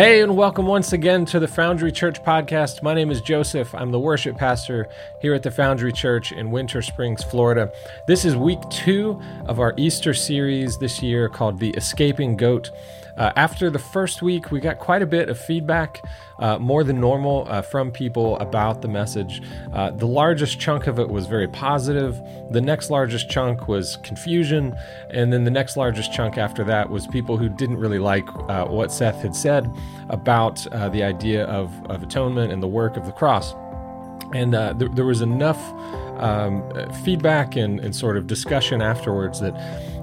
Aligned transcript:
Hey, 0.00 0.22
and 0.22 0.34
welcome 0.34 0.64
once 0.64 0.94
again 0.94 1.26
to 1.26 1.38
the 1.38 1.46
Foundry 1.46 1.92
Church 1.92 2.22
podcast. 2.22 2.82
My 2.82 2.94
name 2.94 3.10
is 3.10 3.20
Joseph. 3.20 3.74
I'm 3.74 3.90
the 3.90 4.00
worship 4.00 4.34
pastor 4.38 4.88
here 5.20 5.34
at 5.34 5.42
the 5.42 5.50
Foundry 5.50 5.92
Church 5.92 6.32
in 6.32 6.50
Winter 6.50 6.80
Springs, 6.80 7.22
Florida. 7.22 7.70
This 8.06 8.24
is 8.24 8.34
week 8.34 8.60
two 8.70 9.20
of 9.44 9.60
our 9.60 9.74
Easter 9.76 10.14
series 10.14 10.78
this 10.78 11.02
year 11.02 11.28
called 11.28 11.58
The 11.58 11.68
Escaping 11.72 12.38
Goat. 12.38 12.70
Uh, 13.16 13.32
after 13.36 13.70
the 13.70 13.78
first 13.78 14.22
week, 14.22 14.50
we 14.50 14.60
got 14.60 14.78
quite 14.78 15.02
a 15.02 15.06
bit 15.06 15.28
of 15.28 15.38
feedback, 15.38 16.02
uh, 16.38 16.58
more 16.58 16.84
than 16.84 17.00
normal, 17.00 17.46
uh, 17.48 17.62
from 17.62 17.90
people 17.90 18.38
about 18.38 18.82
the 18.82 18.88
message. 18.88 19.42
Uh, 19.72 19.90
the 19.90 20.06
largest 20.06 20.58
chunk 20.58 20.86
of 20.86 20.98
it 20.98 21.08
was 21.08 21.26
very 21.26 21.48
positive. 21.48 22.20
The 22.50 22.60
next 22.60 22.90
largest 22.90 23.28
chunk 23.28 23.68
was 23.68 23.96
confusion. 23.98 24.76
And 25.10 25.32
then 25.32 25.44
the 25.44 25.50
next 25.50 25.76
largest 25.76 26.12
chunk 26.12 26.38
after 26.38 26.64
that 26.64 26.90
was 26.90 27.06
people 27.06 27.36
who 27.36 27.48
didn't 27.48 27.78
really 27.78 27.98
like 27.98 28.28
uh, 28.48 28.66
what 28.66 28.92
Seth 28.92 29.22
had 29.22 29.34
said 29.34 29.70
about 30.08 30.66
uh, 30.68 30.88
the 30.88 31.02
idea 31.02 31.44
of, 31.44 31.72
of 31.86 32.02
atonement 32.02 32.52
and 32.52 32.62
the 32.62 32.68
work 32.68 32.96
of 32.96 33.06
the 33.06 33.12
cross. 33.12 33.54
And 34.34 34.52
th- 34.52 34.92
there 34.92 35.04
was 35.04 35.20
enough 35.20 35.60
um, 36.20 36.62
feedback 37.02 37.56
and, 37.56 37.80
and, 37.80 37.96
sort 37.96 38.18
of 38.18 38.26
discussion 38.26 38.82
afterwards 38.82 39.40
that 39.40 39.54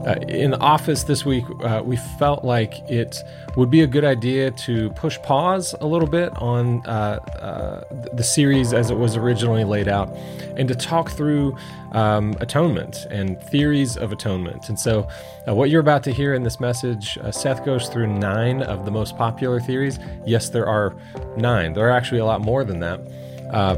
uh, 0.07 0.15
in 0.27 0.51
the 0.51 0.59
office 0.59 1.03
this 1.03 1.25
week, 1.25 1.43
uh, 1.63 1.81
we 1.83 1.95
felt 1.95 2.43
like 2.43 2.73
it 2.89 3.21
would 3.55 3.69
be 3.69 3.81
a 3.81 3.87
good 3.87 4.05
idea 4.05 4.51
to 4.51 4.89
push 4.91 5.17
pause 5.19 5.75
a 5.81 5.85
little 5.85 6.07
bit 6.07 6.35
on 6.37 6.85
uh, 6.85 7.19
uh 7.41 7.83
the 8.13 8.23
series 8.23 8.73
as 8.73 8.89
it 8.89 8.97
was 8.97 9.15
originally 9.15 9.63
laid 9.63 9.87
out 9.87 10.09
and 10.55 10.67
to 10.67 10.75
talk 10.75 11.11
through 11.11 11.57
um, 11.91 12.35
atonement 12.39 13.05
and 13.09 13.41
theories 13.43 13.97
of 13.97 14.11
atonement. 14.11 14.69
And 14.69 14.79
so, 14.79 15.07
uh, 15.47 15.53
what 15.53 15.69
you're 15.69 15.81
about 15.81 16.03
to 16.03 16.11
hear 16.11 16.33
in 16.33 16.43
this 16.43 16.59
message, 16.59 17.17
uh, 17.19 17.31
Seth 17.31 17.65
goes 17.65 17.89
through 17.89 18.07
nine 18.07 18.61
of 18.63 18.85
the 18.85 18.91
most 18.91 19.17
popular 19.17 19.59
theories. 19.59 19.99
Yes, 20.25 20.49
there 20.49 20.67
are 20.67 20.95
nine, 21.35 21.73
there 21.73 21.87
are 21.87 21.91
actually 21.91 22.19
a 22.19 22.25
lot 22.25 22.41
more 22.41 22.63
than 22.63 22.79
that. 22.79 23.03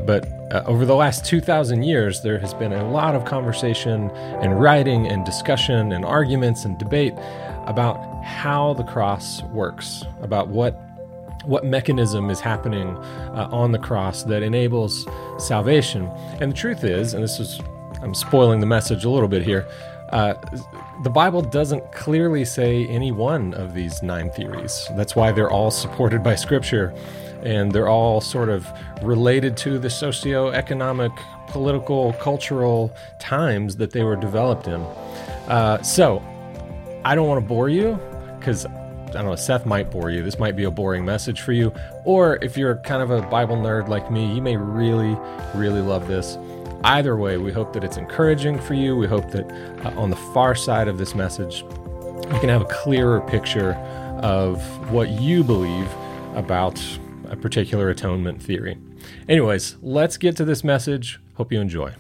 but 0.06 0.39
uh, 0.52 0.64
over 0.66 0.86
the 0.86 0.96
last 0.96 1.26
2,000 1.26 1.84
years, 1.84 2.22
there 2.22 2.40
has 2.40 2.54
been 2.54 2.74
a 2.74 2.90
lot 2.92 3.16
of 3.16 3.26
conversation 3.26 4.10
and 4.42 4.60
writing 4.60 5.08
and 5.08 5.26
discussion 5.26 5.92
and 5.92 6.04
arguments 6.04 6.66
and 6.66 6.78
debate 6.78 7.14
about 7.66 7.98
how 8.24 8.74
the 8.74 8.84
cross 8.84 9.44
works, 9.44 10.04
about 10.22 10.48
what 10.48 10.82
what 11.46 11.66
mechanism 11.66 12.30
is 12.30 12.42
happening 12.42 12.98
uh, 12.98 13.48
on 13.52 13.72
the 13.72 13.80
cross 13.80 14.24
that 14.24 14.44
enables 14.44 15.08
salvation. 15.38 16.06
And 16.42 16.52
the 16.52 16.56
truth 16.56 16.84
is, 16.84 17.14
and 17.14 17.24
this 17.24 17.40
is, 17.40 17.62
I'm 18.02 18.14
spoiling 18.14 18.60
the 18.60 18.66
message 18.66 19.06
a 19.06 19.10
little 19.10 19.30
bit 19.30 19.44
here. 19.44 19.66
Uh, 20.10 20.34
the 21.04 21.10
Bible 21.10 21.42
doesn't 21.42 21.92
clearly 21.94 22.44
say 22.44 22.86
any 22.88 23.12
one 23.12 23.54
of 23.54 23.74
these 23.74 24.04
nine 24.04 24.32
theories. 24.32 24.90
That's 24.98 25.16
why 25.16 25.32
they're 25.32 25.50
all 25.50 25.72
supported 25.72 26.24
by 26.24 26.36
Scripture 26.36 26.94
and 27.44 27.72
they're 27.72 27.90
all 27.90 28.22
sort 28.22 28.50
of 28.50 28.68
related 29.02 29.56
to 29.58 29.80
the 29.80 29.90
socio-economic, 29.90 31.12
political, 31.48 32.14
cultural 32.14 32.96
times 33.20 33.78
that 33.78 33.92
they 33.92 34.04
were 34.04 34.16
developed 34.16 34.68
in. 34.68 34.82
Uh, 35.48 35.82
so, 35.82 36.22
I 37.06 37.16
don't 37.16 37.28
want 37.28 37.42
to 37.42 37.48
bore 37.48 37.70
you 37.70 38.00
because 38.38 38.66
I 38.66 39.14
don't 39.14 39.26
know, 39.26 39.36
Seth 39.36 39.66
might 39.66 39.90
bore 39.90 40.12
you. 40.12 40.22
This 40.22 40.38
might 40.38 40.56
be 40.56 40.66
a 40.66 40.72
boring 40.72 41.04
message 41.04 41.42
for 41.42 41.52
you. 41.52 41.74
Or 42.06 42.38
if 42.44 42.56
you're 42.56 42.76
kind 42.78 43.02
of 43.02 43.10
a 43.10 43.24
Bible 43.24 43.56
nerd 43.58 43.88
like 43.88 44.12
me, 44.12 44.32
you 44.32 44.42
may 44.42 44.56
really, 44.56 45.18
really 45.56 45.82
love 45.82 46.08
this. 46.08 46.38
Either 46.84 47.18
way, 47.18 47.38
we 47.38 47.52
hope 47.52 47.74
that 47.74 47.84
it's 47.84 47.98
encouraging 47.98 48.60
for 48.60 48.76
you. 48.76 48.96
We 48.96 49.08
hope 49.08 49.32
that 49.32 49.50
uh, 49.84 50.00
on 50.00 50.12
the 50.12 50.16
far 50.16 50.54
side 50.54 50.88
of 50.88 51.00
this 51.00 51.16
message, 51.16 51.62
you 51.64 52.40
can 52.40 52.50
have 52.50 52.62
a 52.62 52.66
clearer 52.66 53.22
picture 53.22 53.74
of 54.22 54.62
what 54.92 55.10
you 55.10 55.44
believe 55.44 55.90
about 56.36 56.80
a 57.30 57.38
particular 57.38 57.90
atonement 57.90 58.42
theory. 58.42 58.78
Anyways, 59.28 59.78
let's 59.82 60.18
get 60.18 60.36
to 60.38 60.46
this 60.46 60.64
message. 60.64 61.20
Hope 61.36 61.52
you 61.52 61.62
enjoy. 61.62 61.94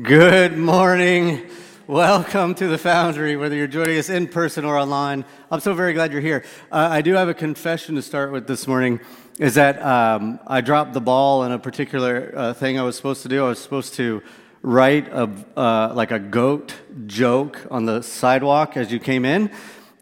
Good 0.00 0.56
morning. 0.56 1.48
Welcome 1.86 2.54
to 2.54 2.68
the 2.68 2.78
Foundry, 2.78 3.36
whether 3.36 3.56
you're 3.56 3.66
joining 3.66 3.98
us 3.98 4.08
in 4.08 4.28
person 4.28 4.64
or 4.64 4.78
online. 4.78 5.24
I'm 5.50 5.58
so 5.58 5.74
very 5.74 5.92
glad 5.92 6.12
you're 6.12 6.20
here. 6.20 6.44
Uh, 6.70 6.88
I 6.90 7.02
do 7.02 7.14
have 7.14 7.28
a 7.28 7.34
confession 7.34 7.96
to 7.96 8.02
start 8.02 8.30
with 8.30 8.46
this 8.46 8.68
morning 8.68 9.00
is 9.40 9.56
that 9.56 9.82
um, 9.82 10.38
I 10.46 10.60
dropped 10.60 10.92
the 10.92 11.00
ball 11.00 11.42
in 11.44 11.50
a 11.50 11.58
particular 11.58 12.32
uh, 12.36 12.54
thing 12.54 12.78
I 12.78 12.82
was 12.82 12.94
supposed 12.94 13.22
to 13.22 13.28
do. 13.28 13.44
I 13.44 13.48
was 13.48 13.58
supposed 13.58 13.94
to 13.94 14.22
write 14.62 15.08
a, 15.08 15.30
uh, 15.56 15.92
like 15.94 16.10
a 16.10 16.18
goat 16.18 16.74
joke 17.06 17.66
on 17.70 17.86
the 17.86 18.02
sidewalk 18.02 18.76
as 18.76 18.92
you 18.92 18.98
came 18.98 19.24
in, 19.24 19.50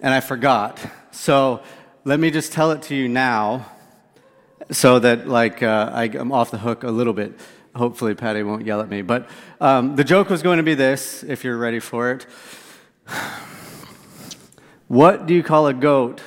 and 0.00 0.12
I 0.14 0.20
forgot. 0.20 0.78
So 1.10 1.62
let 2.04 2.20
me 2.20 2.30
just 2.30 2.52
tell 2.52 2.70
it 2.70 2.82
to 2.82 2.94
you 2.94 3.08
now 3.08 3.66
so 4.70 4.98
that 4.98 5.28
like 5.28 5.62
uh, 5.62 5.90
I, 5.92 6.04
am 6.04 6.32
off 6.32 6.50
the 6.50 6.58
hook 6.58 6.84
a 6.84 6.90
little 6.90 7.12
bit. 7.12 7.38
Hopefully, 7.74 8.14
Patty 8.14 8.42
won't 8.42 8.66
yell 8.66 8.80
at 8.80 8.88
me. 8.88 9.02
But 9.02 9.28
um, 9.60 9.94
the 9.96 10.04
joke 10.04 10.30
was 10.30 10.42
going 10.42 10.56
to 10.56 10.62
be 10.62 10.74
this, 10.74 11.22
if 11.22 11.44
you're 11.44 11.58
ready 11.58 11.80
for 11.80 12.10
it. 12.12 12.26
What 14.88 15.26
do 15.26 15.34
you 15.34 15.42
call 15.42 15.66
a 15.66 15.74
goat 15.74 16.22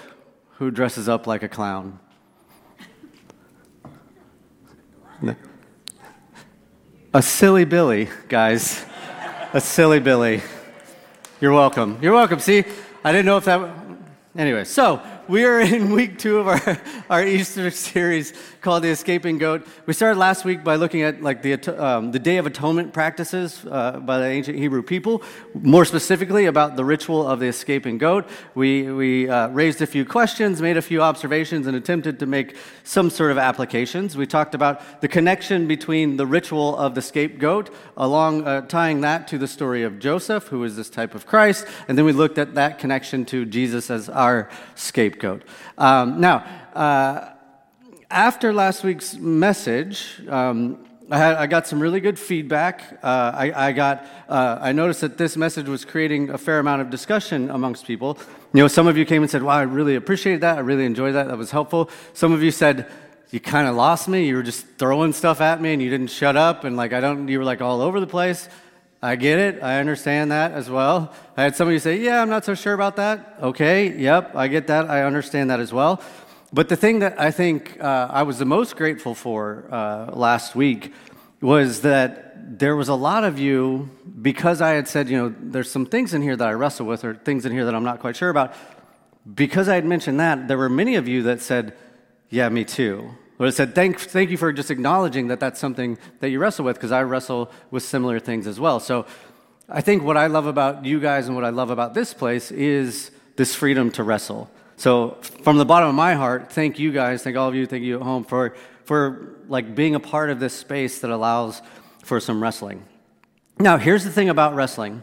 who 0.60 0.70
dresses 0.70 1.10
up 1.10 1.26
like 1.26 1.42
a 1.42 1.50
clown? 1.50 2.00
A 7.14 7.22
silly 7.22 7.66
Billy, 7.66 8.08
guys. 8.30 8.86
A 9.52 9.60
silly 9.60 10.00
Billy. 10.00 10.42
You're 11.42 11.52
welcome. 11.52 12.00
You're 12.02 12.14
welcome. 12.14 12.40
See, 12.40 12.64
I 13.04 13.12
didn't 13.12 13.26
know 13.26 13.36
if 13.36 13.44
that. 13.44 13.70
Anyway, 14.38 14.64
so 14.64 15.02
we 15.32 15.46
are 15.46 15.62
in 15.62 15.92
week 15.96 16.20
two 16.20 16.40
of 16.40 16.48
our, 16.50 16.82
our 17.10 17.26
Easter 17.26 17.72
series 17.72 18.34
called 18.60 18.84
The 18.84 18.90
Escaping 18.90 19.38
Goat. 19.38 19.66
We 19.86 19.94
started 19.94 20.20
last 20.20 20.44
week 20.44 20.62
by 20.62 20.76
looking 20.76 21.04
at 21.04 21.22
like 21.22 21.42
the, 21.42 21.54
um, 21.82 22.12
the 22.12 22.20
Day 22.20 22.36
of 22.36 22.46
Atonement 22.46 22.92
practices 22.92 23.66
uh, 23.66 24.02
by 24.02 24.20
the 24.20 24.26
ancient 24.26 24.58
Hebrew 24.58 24.84
people, 24.84 25.24
more 25.54 25.86
specifically 25.86 26.48
about 26.48 26.76
the 26.76 26.84
ritual 26.84 27.26
of 27.26 27.40
the 27.40 27.46
escaping 27.46 27.98
goat. 27.98 28.28
We, 28.56 28.92
we 28.92 29.30
uh, 29.30 29.48
raised 29.48 29.82
a 29.82 29.88
few 29.88 30.04
questions, 30.04 30.62
made 30.62 30.76
a 30.76 30.82
few 30.82 31.02
observations, 31.02 31.66
and 31.66 31.78
attempted 31.78 32.20
to 32.20 32.26
make 32.26 32.58
some 32.84 33.10
sort 33.10 33.32
of 33.32 33.38
applications. 33.38 34.18
We 34.18 34.28
talked 34.28 34.54
about 34.54 35.00
the 35.00 35.08
connection 35.08 35.66
between 35.66 36.18
the 36.18 36.28
ritual 36.28 36.76
of 36.76 36.94
the 36.94 37.02
scapegoat, 37.02 37.74
along 37.96 38.46
uh, 38.46 38.62
tying 38.68 39.00
that 39.02 39.30
to 39.30 39.38
the 39.38 39.48
story 39.48 39.84
of 39.84 39.98
Joseph, 39.98 40.48
who 40.48 40.62
is 40.66 40.76
this 40.76 40.90
type 40.90 41.16
of 41.16 41.26
Christ, 41.26 41.66
and 41.88 41.98
then 41.98 42.04
we 42.04 42.12
looked 42.12 42.38
at 42.38 42.56
that 42.56 42.80
connection 42.80 43.24
to 43.28 43.46
Jesus 43.46 43.90
as 43.90 44.10
our 44.10 44.50
scapegoat 44.76 45.21
scapegoat. 45.22 45.44
Um, 45.78 46.20
now, 46.20 46.44
uh, 46.74 47.30
after 48.10 48.54
last 48.54 48.84
week's 48.84 49.16
message, 49.16 50.22
um, 50.28 50.86
I, 51.10 51.18
had, 51.18 51.36
I, 51.36 51.48
got 51.48 51.68
some 51.68 51.80
really 51.80 52.00
good 52.00 52.18
feedback. 52.18 53.00
Uh, 53.04 53.32
I, 53.34 53.68
I, 53.68 53.72
got, 53.72 54.06
uh, 54.28 54.58
I 54.62 54.72
noticed 54.72 55.02
that 55.02 55.18
this 55.18 55.38
message 55.38 55.68
was 55.68 55.86
creating 55.86 56.30
a 56.30 56.38
fair 56.38 56.60
amount 56.60 56.82
of 56.82 56.90
discussion 56.90 57.50
amongst 57.50 57.86
people. 57.86 58.18
You 58.54 58.62
know, 58.62 58.68
some 58.68 58.88
of 58.88 58.98
you 58.98 59.06
came 59.06 59.22
and 59.22 59.32
said, 59.32 59.44
"Wow, 59.44 59.58
I 59.58 59.62
really 59.64 59.96
appreciated 59.96 60.42
that. 60.42 60.58
I 60.58 60.62
really 60.62 60.86
enjoyed 60.86 61.16
that. 61.16 61.28
That 61.28 61.38
was 61.38 61.52
helpful." 61.52 61.90
Some 62.14 62.34
of 62.34 62.44
you 62.44 62.52
said, 62.52 62.86
"You 63.30 63.40
kind 63.40 63.68
of 63.68 63.76
lost 63.76 64.10
me. 64.10 64.28
You 64.28 64.36
were 64.36 64.44
just 64.44 64.66
throwing 64.78 65.14
stuff 65.14 65.40
at 65.40 65.62
me, 65.62 65.72
and 65.72 65.82
you 65.82 65.90
didn't 65.90 66.10
shut 66.10 66.36
up, 66.36 66.66
and 66.66 66.76
like 66.76 66.92
I 66.92 67.00
don't. 67.00 67.30
You 67.30 67.40
were 67.40 67.46
like 67.46 67.62
all 67.62 67.82
over 67.82 68.00
the 68.00 68.08
place." 68.08 68.50
I 69.04 69.16
get 69.16 69.40
it. 69.40 69.64
I 69.64 69.80
understand 69.80 70.32
that 70.32 70.52
as 70.52 70.70
well. 70.70 71.12
I 71.36 71.44
had 71.44 71.56
somebody 71.56 71.80
say, 71.80 71.98
Yeah, 71.98 72.22
I'm 72.22 72.30
not 72.30 72.46
so 72.46 72.54
sure 72.54 72.74
about 72.74 72.98
that. 72.98 73.38
Okay, 73.42 73.98
yep, 73.98 74.36
I 74.36 74.48
get 74.48 74.68
that. 74.68 74.90
I 74.90 75.04
understand 75.04 75.50
that 75.50 75.60
as 75.60 75.74
well. 75.74 76.02
But 76.54 76.70
the 76.70 76.76
thing 76.76 77.00
that 77.00 77.20
I 77.20 77.32
think 77.32 77.82
uh, 77.82 78.10
I 78.12 78.24
was 78.24 78.38
the 78.38 78.46
most 78.46 78.76
grateful 78.76 79.16
for 79.16 79.68
uh, 79.72 80.12
last 80.14 80.54
week 80.54 80.94
was 81.42 81.82
that 81.82 82.60
there 82.60 82.76
was 82.76 82.90
a 82.90 82.96
lot 82.96 83.24
of 83.24 83.40
you, 83.40 83.90
because 84.22 84.62
I 84.62 84.72
had 84.72 84.88
said, 84.88 85.10
you 85.10 85.18
know, 85.18 85.34
there's 85.40 85.72
some 85.72 85.86
things 85.86 86.14
in 86.14 86.22
here 86.22 86.36
that 86.36 86.48
I 86.48 86.52
wrestle 86.52 86.86
with 86.86 87.04
or 87.04 87.16
things 87.16 87.46
in 87.46 87.52
here 87.52 87.66
that 87.66 87.74
I'm 87.74 87.84
not 87.84 88.02
quite 88.02 88.16
sure 88.16 88.30
about. 88.30 88.54
Because 89.34 89.70
I 89.70 89.76
had 89.76 89.86
mentioned 89.86 90.20
that, 90.20 90.48
there 90.48 90.58
were 90.58 90.70
many 90.70 90.96
of 90.96 91.08
you 91.08 91.24
that 91.24 91.42
said, 91.42 91.76
Yeah, 92.30 92.50
me 92.50 92.66
too. 92.66 93.16
But 93.42 93.48
I 93.48 93.50
said, 93.50 93.74
thank, 93.74 94.00
thank 94.00 94.30
you 94.30 94.38
for 94.38 94.54
just 94.54 94.70
acknowledging 94.70 95.30
that 95.30 95.40
that's 95.40 95.60
something 95.60 95.98
that 96.20 96.30
you 96.30 96.38
wrestle 96.38 96.64
with, 96.64 96.76
because 96.76 96.92
I 96.92 97.02
wrestle 97.02 97.52
with 97.72 97.82
similar 97.82 98.20
things 98.20 98.46
as 98.46 98.60
well. 98.60 98.80
So 98.80 99.08
I 99.68 99.82
think 99.82 100.04
what 100.04 100.16
I 100.16 100.28
love 100.28 100.46
about 100.46 100.86
you 100.86 101.00
guys 101.00 101.26
and 101.26 101.36
what 101.36 101.44
I 101.44 101.50
love 101.50 101.72
about 101.72 101.96
this 101.96 102.14
place 102.14 102.52
is 102.52 103.10
this 103.38 103.56
freedom 103.56 103.90
to 103.94 104.04
wrestle. 104.04 104.48
So 104.78 105.18
from 105.42 105.58
the 105.58 105.66
bottom 105.66 105.90
of 105.90 105.96
my 105.96 106.14
heart, 106.14 106.54
thank 106.54 106.78
you 106.78 106.92
guys, 106.92 107.24
thank 107.24 107.36
all 107.36 107.50
of 107.50 107.56
you, 107.56 107.66
thank 107.66 107.84
you 107.84 107.96
at 107.96 108.04
home 108.04 108.26
for, 108.26 108.54
for 108.84 109.36
like 109.48 109.74
being 109.74 109.96
a 109.96 110.00
part 110.00 110.30
of 110.30 110.40
this 110.40 110.54
space 110.54 111.00
that 111.00 111.10
allows 111.10 111.64
for 112.04 112.20
some 112.20 112.44
wrestling. 112.44 112.86
Now, 113.58 113.78
here's 113.78 114.04
the 114.04 114.12
thing 114.12 114.30
about 114.30 114.54
wrestling. 114.54 115.02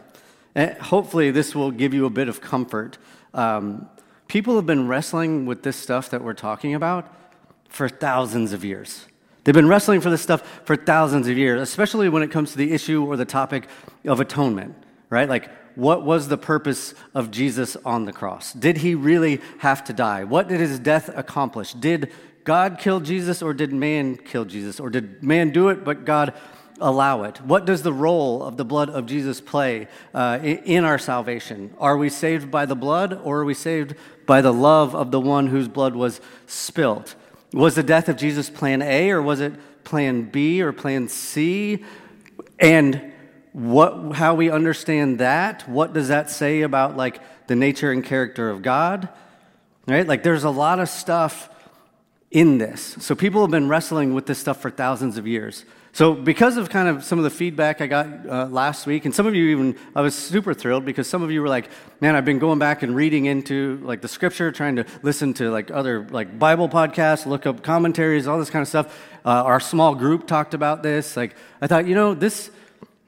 And 0.55 0.71
eh, 0.71 0.75
hopefully, 0.75 1.31
this 1.31 1.53
will 1.53 1.71
give 1.71 1.93
you 1.93 2.05
a 2.05 2.09
bit 2.09 2.29
of 2.29 2.39
comfort. 2.39 2.99
Um, 3.33 3.89
people 4.29 4.55
have 4.55 4.65
been 4.65 4.87
wrestling 4.87 5.45
with 5.45 5.63
this 5.63 5.75
stuff 5.75 6.09
that 6.11 6.23
we're 6.23 6.33
talking 6.33 6.73
about 6.73 7.17
for 7.69 7.87
thousands 7.87 8.51
of 8.51 8.65
years. 8.65 9.05
They've 9.43 9.55
been 9.55 9.67
wrestling 9.67 10.01
for 10.01 10.09
this 10.09 10.21
stuff 10.21 10.61
for 10.65 10.75
thousands 10.75 11.27
of 11.27 11.37
years, 11.37 11.61
especially 11.61 12.09
when 12.09 12.21
it 12.21 12.29
comes 12.29 12.51
to 12.51 12.57
the 12.57 12.71
issue 12.71 13.05
or 13.05 13.15
the 13.15 13.25
topic 13.25 13.67
of 14.05 14.19
atonement. 14.19 14.75
right? 15.09 15.29
Like, 15.29 15.49
what 15.75 16.03
was 16.03 16.27
the 16.27 16.37
purpose 16.37 16.93
of 17.15 17.31
Jesus 17.31 17.77
on 17.85 18.05
the 18.05 18.11
cross? 18.11 18.53
Did 18.53 18.77
he 18.77 18.95
really 18.95 19.39
have 19.59 19.83
to 19.85 19.93
die? 19.93 20.23
What 20.25 20.49
did 20.49 20.59
his 20.59 20.77
death 20.77 21.09
accomplish? 21.15 21.73
Did 21.73 22.11
God 22.43 22.79
kill 22.79 22.99
Jesus 22.99 23.41
or 23.41 23.53
did 23.53 23.71
man 23.71 24.17
kill 24.17 24.45
Jesus? 24.45 24.79
Or 24.79 24.89
did 24.89 25.23
man 25.23 25.51
do 25.51 25.69
it, 25.69 25.83
but 25.85 26.05
God 26.05 26.33
allow 26.81 27.23
it? 27.23 27.41
What 27.41 27.65
does 27.65 27.81
the 27.81 27.93
role 27.93 28.43
of 28.43 28.57
the 28.57 28.65
blood 28.65 28.89
of 28.89 29.05
Jesus 29.05 29.41
play 29.41 29.87
uh, 30.13 30.39
in 30.43 30.83
our 30.83 30.97
salvation? 30.97 31.73
Are 31.77 31.97
we 31.97 32.09
saved 32.09 32.51
by 32.51 32.65
the 32.65 32.75
blood 32.75 33.13
or 33.23 33.39
are 33.39 33.45
we 33.45 33.53
saved 33.53 33.95
by 34.25 34.41
the 34.41 34.53
love 34.53 34.95
of 34.95 35.11
the 35.11 35.19
one 35.19 35.47
whose 35.47 35.67
blood 35.67 35.95
was 35.95 36.21
spilt? 36.45 37.15
Was 37.53 37.75
the 37.75 37.83
death 37.83 38.09
of 38.09 38.15
Jesus 38.15 38.49
plan 38.49 38.81
A 38.81 39.09
or 39.11 39.21
was 39.21 39.39
it 39.39 39.53
plan 39.83 40.23
B 40.23 40.61
or 40.61 40.71
plan 40.71 41.07
C? 41.07 41.83
And 42.59 43.11
what, 43.53 44.13
how 44.13 44.35
we 44.35 44.51
understand 44.51 45.19
that, 45.19 45.67
what 45.67 45.93
does 45.93 46.09
that 46.09 46.29
say 46.29 46.61
about 46.61 46.95
like 46.95 47.19
the 47.47 47.55
nature 47.55 47.91
and 47.91 48.03
character 48.03 48.49
of 48.49 48.61
God? 48.61 49.09
Right? 49.87 50.07
Like 50.07 50.21
there's 50.21 50.43
a 50.43 50.49
lot 50.49 50.79
of 50.79 50.89
stuff 50.89 51.49
in 52.31 52.57
this. 52.57 52.95
So 52.99 53.15
people 53.15 53.41
have 53.41 53.51
been 53.51 53.69
wrestling 53.69 54.13
with 54.13 54.25
this 54.25 54.37
stuff 54.37 54.61
for 54.61 54.69
thousands 54.69 55.17
of 55.17 55.25
years. 55.25 55.65
So, 55.91 56.13
because 56.13 56.57
of 56.57 56.69
kind 56.69 56.87
of 56.87 57.03
some 57.03 57.17
of 57.17 57.23
the 57.23 57.31
feedback 57.31 57.81
I 57.81 57.87
got 57.87 58.07
uh, 58.27 58.45
last 58.45 58.85
week, 58.85 59.05
and 59.05 59.13
some 59.13 59.25
of 59.25 59.33
you 59.33 59.45
even, 59.49 59.75
I 59.95 60.01
was 60.01 60.13
super 60.13 60.53
thrilled 60.53 60.85
because 60.85 61.07
some 61.07 61.23
of 61.23 61.31
you 61.31 61.41
were 61.41 61.47
like, 61.47 61.67
"Man, 61.99 62.15
I've 62.15 62.25
been 62.25 62.37
going 62.37 62.59
back 62.59 62.83
and 62.83 62.95
reading 62.95 63.25
into 63.25 63.79
like 63.83 64.01
the 64.01 64.07
scripture, 64.07 64.51
trying 64.51 64.75
to 64.75 64.85
listen 65.01 65.33
to 65.35 65.49
like 65.49 65.71
other 65.71 66.07
like 66.09 66.37
Bible 66.37 66.69
podcasts, 66.69 67.25
look 67.25 67.47
up 67.47 67.63
commentaries, 67.63 68.27
all 68.27 68.37
this 68.37 68.51
kind 68.51 68.61
of 68.61 68.67
stuff." 68.67 68.95
Uh, 69.25 69.29
our 69.29 69.59
small 69.59 69.95
group 69.95 70.27
talked 70.27 70.53
about 70.53 70.83
this. 70.83 71.17
Like, 71.17 71.35
I 71.59 71.65
thought, 71.65 71.87
you 71.87 71.95
know, 71.95 72.13
this 72.13 72.51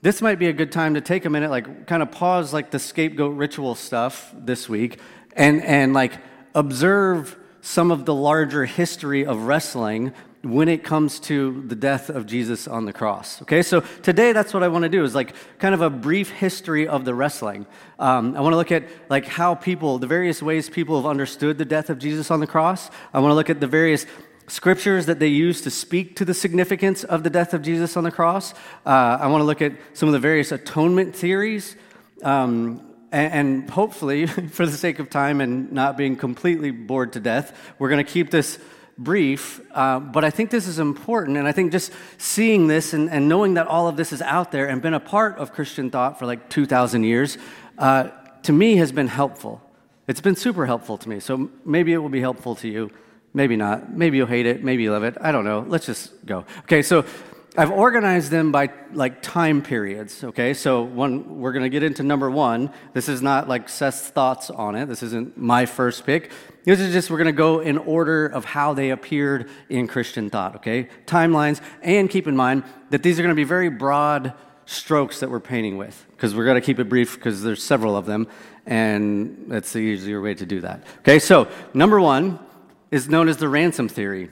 this 0.02 0.20
might 0.20 0.40
be 0.40 0.48
a 0.48 0.54
good 0.54 0.72
time 0.72 0.96
to 0.96 1.02
take 1.02 1.26
a 1.26 1.30
minute, 1.30 1.52
like, 1.52 1.86
kind 1.86 2.02
of 2.02 2.12
pause 2.12 2.52
like 2.52 2.72
the 2.72 2.80
scapegoat 2.80 3.38
ritual 3.38 3.76
stuff 3.76 4.34
this 4.36 4.68
week, 4.68 5.00
and 5.36 5.62
and 5.64 5.94
like 5.94 6.14
observe 6.56 7.38
some 7.62 7.92
of 7.92 8.06
the 8.06 8.14
larger 8.14 8.66
history 8.66 9.26
of 9.26 9.44
wrestling 9.44 10.14
when 10.44 10.68
it 10.68 10.84
comes 10.84 11.20
to 11.20 11.64
the 11.68 11.76
death 11.76 12.10
of 12.10 12.26
Jesus 12.26 12.68
on 12.68 12.86
the 12.86 12.94
cross. 12.94 13.42
Okay, 13.44 13.62
so 13.62 13.82
today 14.02 14.32
that's 14.32 14.54
what 14.54 14.64
I 14.64 14.70
want 14.70 14.84
to 14.84 14.90
do 14.90 15.04
is 15.04 15.14
like 15.14 15.36
kind 15.60 15.76
of 15.76 15.82
a 15.82 15.90
brief 15.90 16.32
history 16.32 16.88
of 16.88 17.06
the 17.06 17.14
wrestling. 17.14 17.68
Um, 18.00 18.36
I 18.36 18.42
want 18.42 18.54
to 18.54 18.58
look 18.58 18.72
at 18.72 18.86
like 19.10 19.26
how 19.26 19.54
people, 19.54 20.00
the 20.00 20.08
various 20.08 20.42
ways 20.42 20.68
people 20.68 20.96
have 20.96 21.06
understood 21.06 21.60
the 21.60 21.66
death 21.66 21.92
of 21.92 22.00
Jesus 22.00 22.32
on 22.32 22.40
the 22.40 22.48
cross. 22.48 22.90
I 23.14 23.20
want 23.20 23.32
to 23.32 23.36
look 23.36 23.52
at 23.52 23.60
the 23.60 23.68
various 23.68 24.08
scriptures 24.48 25.06
that 25.06 25.20
they 25.20 25.28
use 25.28 25.62
to 25.62 25.70
speak 25.70 26.16
to 26.16 26.26
the 26.26 26.34
significance 26.34 27.04
of 27.04 27.24
the 27.24 27.30
death 27.30 27.54
of 27.54 27.62
Jesus 27.62 27.96
on 27.96 28.04
the 28.04 28.12
cross. 28.12 28.54
Uh, 28.86 29.20
I 29.22 29.28
want 29.28 29.42
to 29.42 29.46
look 29.46 29.62
at 29.62 29.74
some 29.94 30.10
of 30.10 30.14
the 30.14 30.20
various 30.20 30.52
atonement 30.52 31.16
theories. 31.16 31.76
Um, 32.24 32.91
and, 33.12 33.70
hopefully, 33.70 34.26
for 34.58 34.66
the 34.66 34.78
sake 34.78 35.00
of 35.00 35.10
time 35.10 35.42
and 35.42 35.72
not 35.72 35.98
being 35.98 36.16
completely 36.16 36.72
bored 36.72 37.14
to 37.14 37.20
death, 37.20 37.58
we're 37.78 37.90
going 37.90 38.04
to 38.04 38.12
keep 38.12 38.32
this 38.32 38.58
brief, 38.98 39.62
uh, 39.72 40.00
but 40.00 40.24
I 40.24 40.30
think 40.30 40.52
this 40.52 40.68
is 40.68 40.80
important. 40.80 41.38
And 41.38 41.48
I 41.48 41.52
think 41.52 41.72
just 41.72 41.92
seeing 42.18 42.68
this 42.68 42.94
and, 42.94 43.10
and, 43.10 43.28
knowing 43.28 43.56
that 43.56 43.68
all 43.68 43.88
of 43.88 43.98
this 43.98 44.14
is 44.14 44.22
out 44.22 44.52
there 44.52 44.68
and 44.68 44.82
been 44.82 44.94
a 44.94 45.00
part 45.00 45.38
of 45.38 45.54
Christian 45.54 45.90
thought 45.90 46.20
for 46.20 46.26
like 46.26 46.50
2,000 46.50 47.04
years, 47.04 47.38
uh, 47.78 48.10
to 48.44 48.54
me 48.54 48.76
has 48.78 48.92
been 48.92 49.08
helpful. 49.08 49.62
It's 50.08 50.22
been 50.22 50.36
super 50.36 50.66
helpful 50.66 50.98
to 50.98 51.10
me. 51.10 51.20
So 51.20 51.50
maybe 51.66 51.94
it 51.94 51.98
will 51.98 52.10
be 52.10 52.22
helpful 52.22 52.56
to 52.56 52.68
you. 52.68 52.92
Maybe 53.34 53.56
not. 53.56 53.94
Maybe 53.94 54.18
you'll 54.18 54.28
hate 54.28 54.46
it. 54.46 54.64
Maybe 54.64 54.84
you 54.84 54.92
love 54.92 55.04
it. 55.04 55.18
I 55.22 55.32
don't 55.32 55.46
know. 55.46 55.66
Let's 55.68 55.86
just 55.86 56.26
go. 56.26 56.46
Okay, 56.64 56.82
so 56.82 57.06
I've 57.58 57.72
organized 57.72 58.32
them 58.32 58.54
by 58.54 58.70
like 58.94 59.22
time 59.22 59.62
periods, 59.62 60.24
okay? 60.24 60.54
So 60.54 60.84
one, 60.84 61.40
we're 61.40 61.52
going 61.52 61.64
to 61.64 61.70
get 61.70 61.84
into 61.84 62.02
number 62.02 62.32
one. 62.32 62.72
This 62.94 63.10
is 63.10 63.22
not 63.22 63.50
like 63.50 63.68
Seth's 63.68 64.10
thoughts 64.10 64.50
on 64.50 64.76
it. 64.76 64.86
This 64.86 65.04
isn't 65.04 65.38
my 65.38 65.66
first 65.66 66.06
pick. 66.06 66.32
This 66.64 66.80
is 66.80 66.94
just, 66.94 67.10
we're 67.10 67.18
going 67.18 67.26
to 67.26 67.34
go 67.34 67.60
in 67.60 67.78
order 67.78 68.26
of 68.26 68.46
how 68.46 68.74
they 68.74 68.92
appeared 68.92 69.50
in 69.68 69.88
Christian 69.88 70.30
thought, 70.30 70.56
okay? 70.58 70.88
Timelines. 71.06 71.60
And 71.82 72.10
keep 72.10 72.26
in 72.26 72.38
mind 72.38 72.64
that 72.90 73.04
these 73.04 73.20
are 73.20 73.22
going 73.22 73.36
to 73.36 73.40
be 73.40 73.44
very 73.44 73.70
broad 73.70 74.34
strokes 74.66 75.20
that 75.20 75.30
we're 75.30 75.42
painting 75.42 75.78
with 75.78 76.06
because 76.12 76.34
we're 76.34 76.46
going 76.46 76.56
to 76.56 76.66
keep 76.66 76.80
it 76.80 76.88
brief 76.88 77.16
because 77.16 77.44
there's 77.44 77.62
several 77.62 77.98
of 77.98 78.06
them. 78.06 78.28
And 78.66 79.48
that's 79.50 79.74
the 79.74 79.80
easier 79.80 80.22
way 80.22 80.36
to 80.36 80.46
do 80.46 80.62
that. 80.62 80.86
Okay, 81.00 81.20
so 81.20 81.50
number 81.74 82.00
one 82.00 82.40
is 82.92 83.10
known 83.10 83.28
as 83.28 83.36
the 83.38 83.50
ransom 83.50 83.90
theory. 83.90 84.30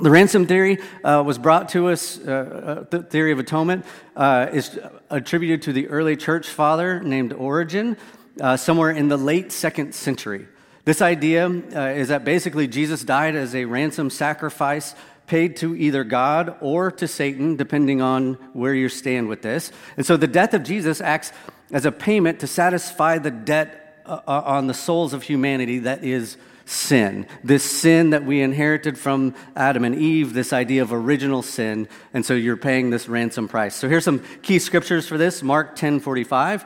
The 0.00 0.10
ransom 0.10 0.46
theory 0.46 0.78
uh, 1.02 1.24
was 1.26 1.38
brought 1.38 1.70
to 1.70 1.88
us, 1.88 2.20
uh, 2.20 2.30
uh, 2.30 2.84
the 2.88 3.02
theory 3.02 3.32
of 3.32 3.40
atonement 3.40 3.84
uh, 4.14 4.46
is 4.52 4.78
attributed 5.10 5.62
to 5.62 5.72
the 5.72 5.88
early 5.88 6.16
church 6.16 6.46
father 6.46 7.00
named 7.02 7.32
Origen, 7.32 7.96
uh, 8.40 8.56
somewhere 8.56 8.92
in 8.92 9.08
the 9.08 9.16
late 9.16 9.50
second 9.50 9.96
century. 9.96 10.46
This 10.84 11.02
idea 11.02 11.48
uh, 11.48 11.88
is 11.96 12.08
that 12.08 12.24
basically 12.24 12.68
Jesus 12.68 13.02
died 13.02 13.34
as 13.34 13.56
a 13.56 13.64
ransom 13.64 14.08
sacrifice 14.08 14.94
paid 15.26 15.56
to 15.56 15.74
either 15.74 16.04
God 16.04 16.56
or 16.60 16.92
to 16.92 17.08
Satan, 17.08 17.56
depending 17.56 18.00
on 18.00 18.34
where 18.52 18.74
you 18.74 18.88
stand 18.88 19.28
with 19.28 19.42
this. 19.42 19.72
And 19.96 20.06
so 20.06 20.16
the 20.16 20.28
death 20.28 20.54
of 20.54 20.62
Jesus 20.62 21.00
acts 21.00 21.32
as 21.72 21.84
a 21.84 21.92
payment 21.92 22.38
to 22.40 22.46
satisfy 22.46 23.18
the 23.18 23.32
debt 23.32 24.04
on 24.06 24.68
the 24.68 24.74
souls 24.74 25.12
of 25.12 25.24
humanity 25.24 25.80
that 25.80 26.04
is 26.04 26.36
sin. 26.68 27.26
This 27.42 27.64
sin 27.64 28.10
that 28.10 28.24
we 28.24 28.42
inherited 28.42 28.98
from 28.98 29.34
Adam 29.56 29.84
and 29.84 29.94
Eve, 29.94 30.34
this 30.34 30.52
idea 30.52 30.82
of 30.82 30.92
original 30.92 31.42
sin. 31.42 31.88
And 32.12 32.26
so 32.26 32.34
you're 32.34 32.58
paying 32.58 32.90
this 32.90 33.08
ransom 33.08 33.48
price. 33.48 33.74
So 33.74 33.88
here's 33.88 34.04
some 34.04 34.22
key 34.42 34.58
scriptures 34.58 35.08
for 35.08 35.16
this 35.16 35.42
Mark 35.42 35.76
10 35.76 36.00
45. 36.00 36.64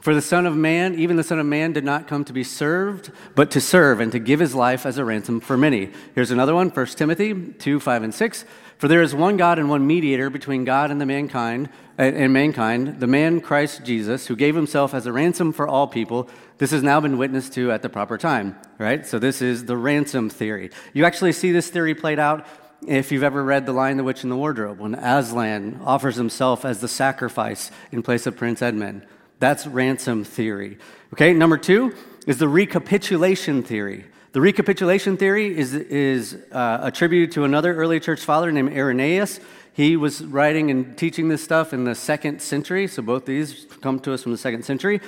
For 0.00 0.14
the 0.14 0.22
Son 0.22 0.46
of 0.46 0.56
Man, 0.56 0.94
even 0.94 1.16
the 1.16 1.24
Son 1.24 1.38
of 1.38 1.46
Man, 1.46 1.72
did 1.72 1.82
not 1.82 2.06
come 2.06 2.24
to 2.26 2.32
be 2.32 2.44
served, 2.44 3.10
but 3.34 3.50
to 3.52 3.60
serve 3.60 4.00
and 4.00 4.12
to 4.12 4.18
give 4.18 4.38
his 4.38 4.54
life 4.54 4.86
as 4.86 4.98
a 4.98 5.04
ransom 5.04 5.40
for 5.40 5.56
many. 5.56 5.90
Here's 6.14 6.30
another 6.30 6.54
one 6.54 6.68
1 6.68 6.86
Timothy 6.86 7.34
2 7.34 7.80
5 7.80 8.02
and 8.02 8.14
6. 8.14 8.44
For 8.78 8.88
there 8.88 9.02
is 9.02 9.14
one 9.14 9.36
God 9.36 9.58
and 9.58 9.70
one 9.70 9.86
mediator 9.86 10.28
between 10.28 10.64
God 10.64 10.90
and 10.90 11.00
the 11.00 11.06
mankind 11.06 11.70
and 11.98 12.30
mankind, 12.32 13.00
the 13.00 13.06
man 13.06 13.40
Christ 13.40 13.84
Jesus, 13.84 14.26
who 14.26 14.36
gave 14.36 14.54
himself 14.54 14.92
as 14.92 15.06
a 15.06 15.12
ransom 15.12 15.52
for 15.52 15.66
all 15.66 15.86
people. 15.86 16.28
This 16.58 16.72
has 16.72 16.82
now 16.82 17.00
been 17.00 17.16
witnessed 17.16 17.54
to 17.54 17.72
at 17.72 17.80
the 17.80 17.88
proper 17.88 18.18
time, 18.18 18.54
right? 18.78 19.06
So 19.06 19.18
this 19.18 19.40
is 19.40 19.64
the 19.64 19.78
ransom 19.78 20.28
theory. 20.28 20.70
You 20.92 21.06
actually 21.06 21.32
see 21.32 21.52
this 21.52 21.70
theory 21.70 21.94
played 21.94 22.18
out 22.18 22.46
if 22.86 23.10
you've 23.10 23.22
ever 23.22 23.42
read 23.42 23.64
The 23.64 23.72
Lion, 23.72 23.96
the 23.96 24.04
Witch, 24.04 24.22
and 24.22 24.30
the 24.30 24.36
Wardrobe, 24.36 24.78
when 24.78 24.94
Aslan 24.94 25.80
offers 25.82 26.16
himself 26.16 26.66
as 26.66 26.80
the 26.80 26.88
sacrifice 26.88 27.70
in 27.90 28.02
place 28.02 28.26
of 28.26 28.36
Prince 28.36 28.60
Edmund. 28.60 29.06
That's 29.38 29.66
ransom 29.66 30.24
theory. 30.24 30.76
Okay, 31.14 31.32
number 31.32 31.56
two 31.56 31.94
is 32.26 32.38
the 32.38 32.48
recapitulation 32.48 33.62
theory. 33.62 34.04
The 34.36 34.42
recapitulation 34.42 35.16
theory 35.16 35.56
is, 35.56 35.72
is 35.72 36.36
uh, 36.52 36.80
attributed 36.82 37.32
to 37.36 37.44
another 37.44 37.74
early 37.74 37.98
church 37.98 38.20
father 38.20 38.52
named 38.52 38.70
Irenaeus. 38.70 39.40
He 39.72 39.96
was 39.96 40.22
writing 40.22 40.70
and 40.70 40.94
teaching 40.98 41.28
this 41.30 41.42
stuff 41.42 41.72
in 41.72 41.84
the 41.84 41.94
second 41.94 42.42
century, 42.42 42.86
so 42.86 43.00
both 43.00 43.24
these 43.24 43.66
come 43.80 43.98
to 44.00 44.12
us 44.12 44.24
from 44.24 44.32
the 44.32 44.36
second 44.36 44.66
century. 44.66 45.00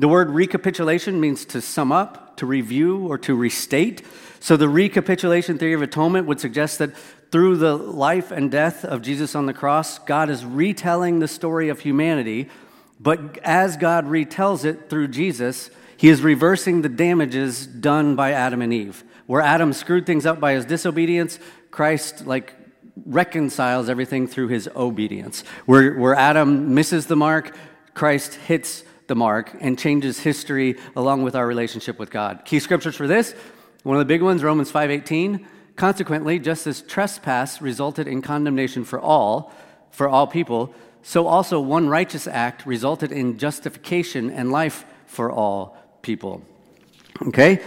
The 0.00 0.08
word 0.08 0.30
recapitulation 0.30 1.20
means 1.20 1.44
to 1.44 1.60
sum 1.60 1.92
up, 1.92 2.36
to 2.38 2.44
review, 2.44 3.06
or 3.06 3.18
to 3.18 3.36
restate. 3.36 4.02
So 4.40 4.56
the 4.56 4.68
recapitulation 4.68 5.58
theory 5.58 5.74
of 5.74 5.82
atonement 5.82 6.26
would 6.26 6.40
suggest 6.40 6.80
that 6.80 6.90
through 7.30 7.58
the 7.58 7.76
life 7.76 8.32
and 8.32 8.50
death 8.50 8.84
of 8.84 9.00
Jesus 9.00 9.36
on 9.36 9.46
the 9.46 9.54
cross, 9.54 10.00
God 10.00 10.28
is 10.28 10.44
retelling 10.44 11.20
the 11.20 11.28
story 11.28 11.68
of 11.68 11.78
humanity, 11.78 12.50
but 12.98 13.38
as 13.44 13.76
God 13.76 14.06
retells 14.06 14.64
it 14.64 14.90
through 14.90 15.06
Jesus, 15.06 15.70
he 16.02 16.08
is 16.08 16.20
reversing 16.20 16.82
the 16.82 16.88
damages 16.88 17.64
done 17.64 18.16
by 18.16 18.32
Adam 18.32 18.60
and 18.60 18.74
Eve. 18.74 19.04
Where 19.26 19.40
Adam 19.40 19.72
screwed 19.72 20.04
things 20.04 20.26
up 20.26 20.40
by 20.40 20.54
his 20.54 20.64
disobedience, 20.64 21.38
Christ, 21.70 22.26
like, 22.26 22.54
reconciles 23.06 23.88
everything 23.88 24.26
through 24.26 24.48
his 24.48 24.68
obedience. 24.74 25.44
Where, 25.64 25.94
where 25.94 26.16
Adam 26.16 26.74
misses 26.74 27.06
the 27.06 27.14
mark, 27.14 27.56
Christ 27.94 28.34
hits 28.34 28.82
the 29.06 29.14
mark 29.14 29.56
and 29.60 29.78
changes 29.78 30.18
history 30.18 30.76
along 30.96 31.22
with 31.22 31.36
our 31.36 31.46
relationship 31.46 32.00
with 32.00 32.10
God. 32.10 32.44
Key 32.46 32.58
scriptures 32.58 32.96
for 32.96 33.06
this 33.06 33.32
one 33.84 33.96
of 33.96 34.00
the 34.00 34.04
big 34.04 34.22
ones, 34.22 34.42
Romans 34.42 34.72
5:18. 34.72 35.46
Consequently, 35.76 36.40
just 36.40 36.66
as 36.66 36.82
trespass 36.82 37.62
resulted 37.62 38.08
in 38.08 38.22
condemnation 38.22 38.82
for 38.82 38.98
all, 38.98 39.52
for 39.92 40.08
all 40.08 40.26
people, 40.26 40.74
so 41.02 41.28
also 41.28 41.60
one 41.60 41.88
righteous 41.88 42.26
act 42.26 42.66
resulted 42.66 43.12
in 43.12 43.38
justification 43.38 44.30
and 44.30 44.50
life 44.50 44.84
for 45.06 45.30
all 45.30 45.76
people. 46.02 46.42
Okay, 47.28 47.60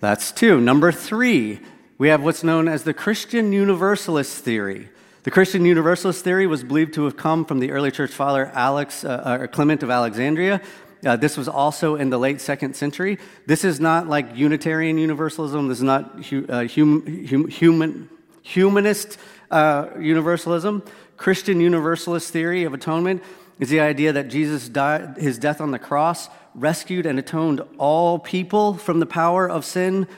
that's 0.00 0.32
two. 0.32 0.60
Number 0.60 0.92
three, 0.92 1.60
we 1.98 2.08
have 2.08 2.22
what's 2.22 2.42
known 2.42 2.68
as 2.68 2.82
the 2.82 2.92
Christian 2.92 3.52
Universalist 3.52 4.44
theory. 4.44 4.88
The 5.22 5.30
Christian 5.30 5.64
Universalist 5.64 6.22
theory 6.22 6.46
was 6.46 6.62
believed 6.62 6.94
to 6.94 7.04
have 7.04 7.16
come 7.16 7.44
from 7.44 7.58
the 7.58 7.72
early 7.72 7.90
church 7.90 8.12
father 8.12 8.46
Alex, 8.54 9.04
uh, 9.04 9.08
uh, 9.08 9.46
Clement 9.46 9.82
of 9.82 9.90
Alexandria. 9.90 10.60
Uh, 11.04 11.16
this 11.16 11.36
was 11.36 11.48
also 11.48 11.96
in 11.96 12.10
the 12.10 12.18
late 12.18 12.40
second 12.40 12.74
century. 12.74 13.18
This 13.46 13.64
is 13.64 13.80
not 13.80 14.08
like 14.08 14.36
Unitarian 14.36 14.98
Universalism. 14.98 15.68
This 15.68 15.78
is 15.78 15.84
not 15.84 16.24
hu- 16.26 16.46
uh, 16.48 16.66
hum- 16.66 17.26
hum- 17.28 17.48
human, 17.48 18.08
humanist 18.42 19.18
uh, 19.50 19.88
universalism. 19.98 20.82
Christian 21.16 21.60
Universalist 21.60 22.32
theory 22.32 22.64
of 22.64 22.74
atonement 22.74 23.22
is 23.58 23.68
the 23.68 23.80
idea 23.80 24.12
that 24.12 24.28
Jesus 24.28 24.68
died, 24.68 25.16
his 25.16 25.38
death 25.38 25.60
on 25.60 25.70
the 25.70 25.78
cross 25.78 26.28
rescued 26.56 27.06
and 27.06 27.18
atoned 27.18 27.60
all 27.78 28.18
people 28.18 28.74
from 28.74 28.98
the 29.00 29.06
power 29.06 29.48
of 29.48 29.64
sin 29.64 30.08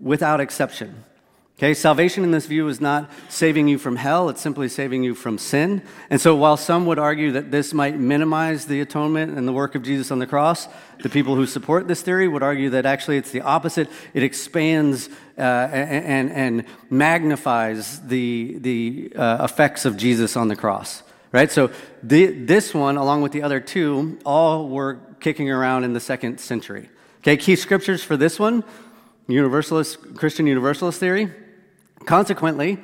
without 0.00 0.40
exception. 0.40 1.04
Okay, 1.58 1.74
salvation 1.74 2.22
in 2.22 2.30
this 2.30 2.46
view 2.46 2.68
is 2.68 2.80
not 2.80 3.10
saving 3.28 3.66
you 3.66 3.78
from 3.78 3.96
hell, 3.96 4.28
it's 4.28 4.40
simply 4.40 4.68
saving 4.68 5.02
you 5.02 5.12
from 5.12 5.38
sin. 5.38 5.82
And 6.08 6.20
so, 6.20 6.36
while 6.36 6.56
some 6.56 6.86
would 6.86 7.00
argue 7.00 7.32
that 7.32 7.50
this 7.50 7.74
might 7.74 7.98
minimize 7.98 8.66
the 8.66 8.80
atonement 8.80 9.36
and 9.36 9.48
the 9.48 9.52
work 9.52 9.74
of 9.74 9.82
Jesus 9.82 10.12
on 10.12 10.20
the 10.20 10.26
cross, 10.26 10.68
the 11.02 11.08
people 11.08 11.34
who 11.34 11.46
support 11.46 11.88
this 11.88 12.00
theory 12.00 12.28
would 12.28 12.44
argue 12.44 12.70
that 12.70 12.86
actually 12.86 13.16
it's 13.16 13.32
the 13.32 13.40
opposite. 13.40 13.88
It 14.14 14.22
expands 14.22 15.08
uh, 15.36 15.40
and, 15.40 16.30
and, 16.30 16.64
magnifies 16.90 18.02
the, 18.06 18.58
the 18.60 19.12
uh, 19.16 19.38
effects 19.42 19.84
of 19.84 19.96
Jesus 19.96 20.36
on 20.36 20.46
the 20.46 20.56
cross. 20.56 21.02
Right? 21.32 21.50
So, 21.50 21.72
the, 22.04 22.26
this 22.26 22.72
one, 22.72 22.96
along 22.96 23.22
with 23.22 23.32
the 23.32 23.42
other 23.42 23.58
two, 23.58 24.20
all 24.24 24.68
were 24.68 25.00
kicking 25.20 25.50
around 25.50 25.84
in 25.84 25.92
the 25.92 26.00
second 26.00 26.38
century. 26.38 26.88
Okay, 27.20 27.36
key 27.36 27.56
scriptures 27.56 28.02
for 28.02 28.16
this 28.16 28.38
one 28.38 28.64
Universalist, 29.26 30.14
Christian 30.14 30.46
Universalist 30.46 30.98
theory. 30.98 31.30
Consequently, 32.06 32.78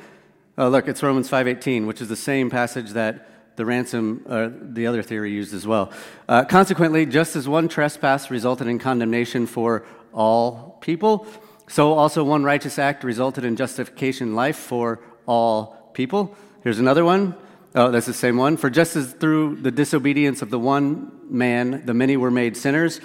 oh, 0.58 0.68
look, 0.68 0.88
it's 0.88 1.02
Romans 1.02 1.30
5.18, 1.30 1.86
which 1.86 2.02
is 2.02 2.08
the 2.08 2.16
same 2.16 2.50
passage 2.50 2.90
that 2.90 3.56
the 3.56 3.64
ransom, 3.64 4.24
uh, 4.28 4.50
the 4.60 4.86
other 4.86 5.02
theory 5.02 5.30
used 5.30 5.54
as 5.54 5.66
well. 5.66 5.92
Uh, 6.28 6.44
consequently, 6.44 7.06
just 7.06 7.36
as 7.36 7.48
one 7.48 7.68
trespass 7.68 8.30
resulted 8.30 8.66
in 8.66 8.78
condemnation 8.78 9.46
for 9.46 9.86
all 10.12 10.78
people, 10.80 11.26
so 11.68 11.92
also 11.94 12.22
one 12.24 12.44
righteous 12.44 12.78
act 12.78 13.04
resulted 13.04 13.44
in 13.44 13.56
justification 13.56 14.34
life 14.34 14.56
for 14.56 15.00
all 15.26 15.90
people. 15.94 16.36
Here's 16.62 16.78
another 16.78 17.04
one. 17.04 17.34
Oh, 17.76 17.90
that's 17.90 18.06
the 18.06 18.14
same 18.14 18.36
one. 18.36 18.56
For 18.56 18.70
just 18.70 18.94
as 18.94 19.12
through 19.12 19.56
the 19.56 19.72
disobedience 19.72 20.42
of 20.42 20.50
the 20.50 20.58
one 20.60 21.10
man 21.28 21.84
the 21.84 21.94
many 21.94 22.16
were 22.16 22.30
made 22.30 22.56
sinners, 22.56 23.00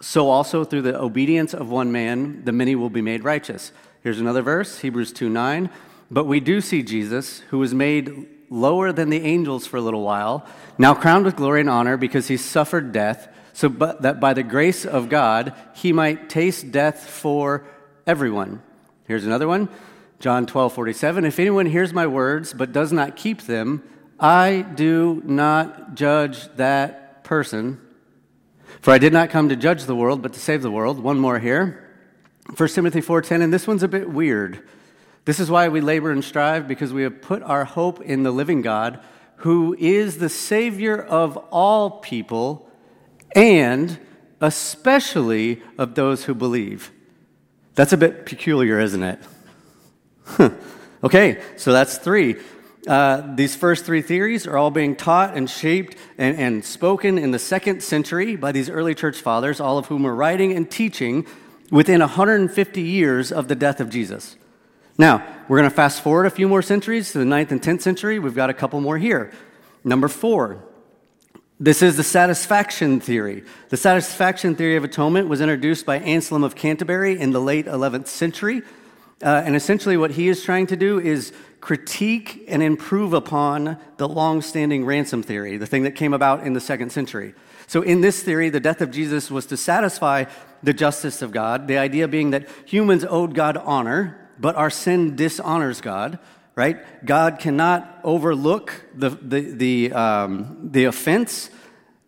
so 0.00 0.30
also 0.30 0.64
through 0.64 0.82
the 0.82 1.00
obedience 1.00 1.54
of 1.54 1.70
one 1.70 1.90
man 1.90 2.44
the 2.44 2.52
many 2.52 2.76
will 2.76 2.90
be 2.90 3.02
made 3.02 3.24
righteous. 3.24 3.72
Here's 4.02 4.20
another 4.20 4.42
verse, 4.42 4.78
Hebrews 4.78 5.12
2 5.12 5.28
9. 5.28 5.70
But 6.10 6.26
we 6.26 6.40
do 6.40 6.60
see 6.60 6.82
Jesus, 6.82 7.40
who 7.50 7.58
was 7.58 7.74
made 7.74 8.28
lower 8.50 8.92
than 8.92 9.10
the 9.10 9.22
angels 9.22 9.66
for 9.66 9.78
a 9.78 9.80
little 9.80 10.02
while, 10.02 10.46
now 10.76 10.94
crowned 10.94 11.24
with 11.24 11.36
glory 11.36 11.60
and 11.60 11.70
honor 11.70 11.96
because 11.96 12.28
he 12.28 12.36
suffered 12.36 12.92
death, 12.92 13.28
so 13.52 13.68
that 13.68 14.20
by 14.20 14.34
the 14.34 14.42
grace 14.42 14.84
of 14.84 15.08
God 15.08 15.54
he 15.74 15.92
might 15.92 16.28
taste 16.28 16.70
death 16.70 17.08
for 17.08 17.64
everyone. 18.06 18.62
Here's 19.08 19.24
another 19.24 19.48
one, 19.48 19.68
John 20.20 20.46
12 20.46 20.72
47. 20.74 21.24
If 21.24 21.40
anyone 21.40 21.66
hears 21.66 21.92
my 21.92 22.06
words 22.06 22.52
but 22.52 22.72
does 22.72 22.92
not 22.92 23.16
keep 23.16 23.42
them, 23.42 23.82
I 24.22 24.62
do 24.62 25.20
not 25.24 25.96
judge 25.96 26.46
that 26.54 27.24
person. 27.24 27.80
For 28.80 28.92
I 28.92 28.98
did 28.98 29.12
not 29.12 29.30
come 29.30 29.48
to 29.48 29.56
judge 29.56 29.84
the 29.84 29.96
world, 29.96 30.22
but 30.22 30.32
to 30.34 30.40
save 30.40 30.62
the 30.62 30.70
world. 30.70 31.00
One 31.00 31.18
more 31.18 31.40
here. 31.40 31.90
1 32.56 32.68
Timothy 32.68 33.00
4:10 33.00 33.42
and 33.42 33.52
this 33.52 33.66
one's 33.66 33.82
a 33.82 33.88
bit 33.88 34.08
weird. 34.08 34.60
This 35.24 35.40
is 35.40 35.50
why 35.50 35.68
we 35.68 35.80
labor 35.80 36.12
and 36.12 36.24
strive 36.24 36.68
because 36.68 36.92
we 36.92 37.02
have 37.02 37.20
put 37.20 37.42
our 37.42 37.64
hope 37.64 38.00
in 38.00 38.22
the 38.22 38.30
living 38.30 38.62
God 38.62 39.00
who 39.36 39.74
is 39.78 40.18
the 40.18 40.28
savior 40.28 40.96
of 40.96 41.36
all 41.50 41.90
people 41.90 42.68
and 43.34 43.98
especially 44.40 45.62
of 45.78 45.96
those 45.96 46.24
who 46.24 46.34
believe. 46.34 46.92
That's 47.74 47.92
a 47.92 47.96
bit 47.96 48.26
peculiar, 48.26 48.78
isn't 48.78 49.02
it? 49.02 49.18
okay, 51.04 51.40
so 51.56 51.72
that's 51.72 51.98
three. 51.98 52.36
Uh, 52.86 53.34
these 53.36 53.54
first 53.54 53.84
three 53.84 54.02
theories 54.02 54.46
are 54.46 54.56
all 54.56 54.70
being 54.70 54.96
taught 54.96 55.36
and 55.36 55.48
shaped 55.48 55.96
and, 56.18 56.36
and 56.36 56.64
spoken 56.64 57.16
in 57.16 57.30
the 57.30 57.38
second 57.38 57.80
century 57.82 58.34
by 58.34 58.50
these 58.50 58.68
early 58.68 58.94
church 58.94 59.18
fathers, 59.18 59.60
all 59.60 59.78
of 59.78 59.86
whom 59.86 60.04
are 60.04 60.14
writing 60.14 60.52
and 60.52 60.68
teaching 60.68 61.24
within 61.70 62.00
150 62.00 62.82
years 62.82 63.30
of 63.30 63.46
the 63.46 63.54
death 63.54 63.80
of 63.80 63.88
Jesus. 63.88 64.36
Now, 64.98 65.24
we're 65.48 65.58
going 65.58 65.70
to 65.70 65.74
fast 65.74 66.02
forward 66.02 66.26
a 66.26 66.30
few 66.30 66.48
more 66.48 66.60
centuries 66.60 67.12
to 67.12 67.18
the 67.18 67.24
9th 67.24 67.52
and 67.52 67.62
10th 67.62 67.82
century. 67.82 68.18
We've 68.18 68.34
got 68.34 68.50
a 68.50 68.54
couple 68.54 68.80
more 68.80 68.98
here. 68.98 69.32
Number 69.84 70.08
four, 70.08 70.64
this 71.58 71.82
is 71.82 71.96
the 71.96 72.02
satisfaction 72.02 72.98
theory. 72.98 73.44
The 73.68 73.76
satisfaction 73.76 74.56
theory 74.56 74.76
of 74.76 74.82
atonement 74.82 75.28
was 75.28 75.40
introduced 75.40 75.86
by 75.86 75.98
Anselm 76.00 76.42
of 76.42 76.56
Canterbury 76.56 77.18
in 77.18 77.30
the 77.30 77.40
late 77.40 77.66
11th 77.66 78.08
century. 78.08 78.62
Uh, 79.22 79.42
and 79.46 79.54
essentially, 79.54 79.96
what 79.96 80.10
he 80.10 80.28
is 80.28 80.42
trying 80.42 80.66
to 80.66 80.76
do 80.76 80.98
is 80.98 81.32
critique 81.62 82.44
and 82.48 82.60
improve 82.60 83.12
upon 83.12 83.78
the 83.96 84.08
long 84.08 84.42
standing 84.42 84.84
ransom 84.84 85.22
theory, 85.22 85.56
the 85.56 85.66
thing 85.66 85.84
that 85.84 85.92
came 85.92 86.12
about 86.12 86.44
in 86.44 86.54
the 86.54 86.60
second 86.60 86.90
century. 86.90 87.34
So, 87.68 87.82
in 87.82 88.00
this 88.00 88.20
theory, 88.20 88.50
the 88.50 88.60
death 88.60 88.80
of 88.80 88.90
Jesus 88.90 89.30
was 89.30 89.46
to 89.46 89.56
satisfy 89.56 90.24
the 90.64 90.72
justice 90.72 91.22
of 91.22 91.30
God, 91.30 91.68
the 91.68 91.78
idea 91.78 92.08
being 92.08 92.32
that 92.32 92.48
humans 92.66 93.04
owed 93.08 93.34
God 93.34 93.56
honor, 93.56 94.28
but 94.40 94.56
our 94.56 94.70
sin 94.70 95.14
dishonors 95.14 95.80
God, 95.80 96.18
right? 96.56 96.78
God 97.06 97.38
cannot 97.38 98.00
overlook 98.02 98.84
the, 98.92 99.10
the, 99.10 99.40
the, 99.40 99.92
um, 99.92 100.68
the 100.72 100.84
offense, 100.86 101.48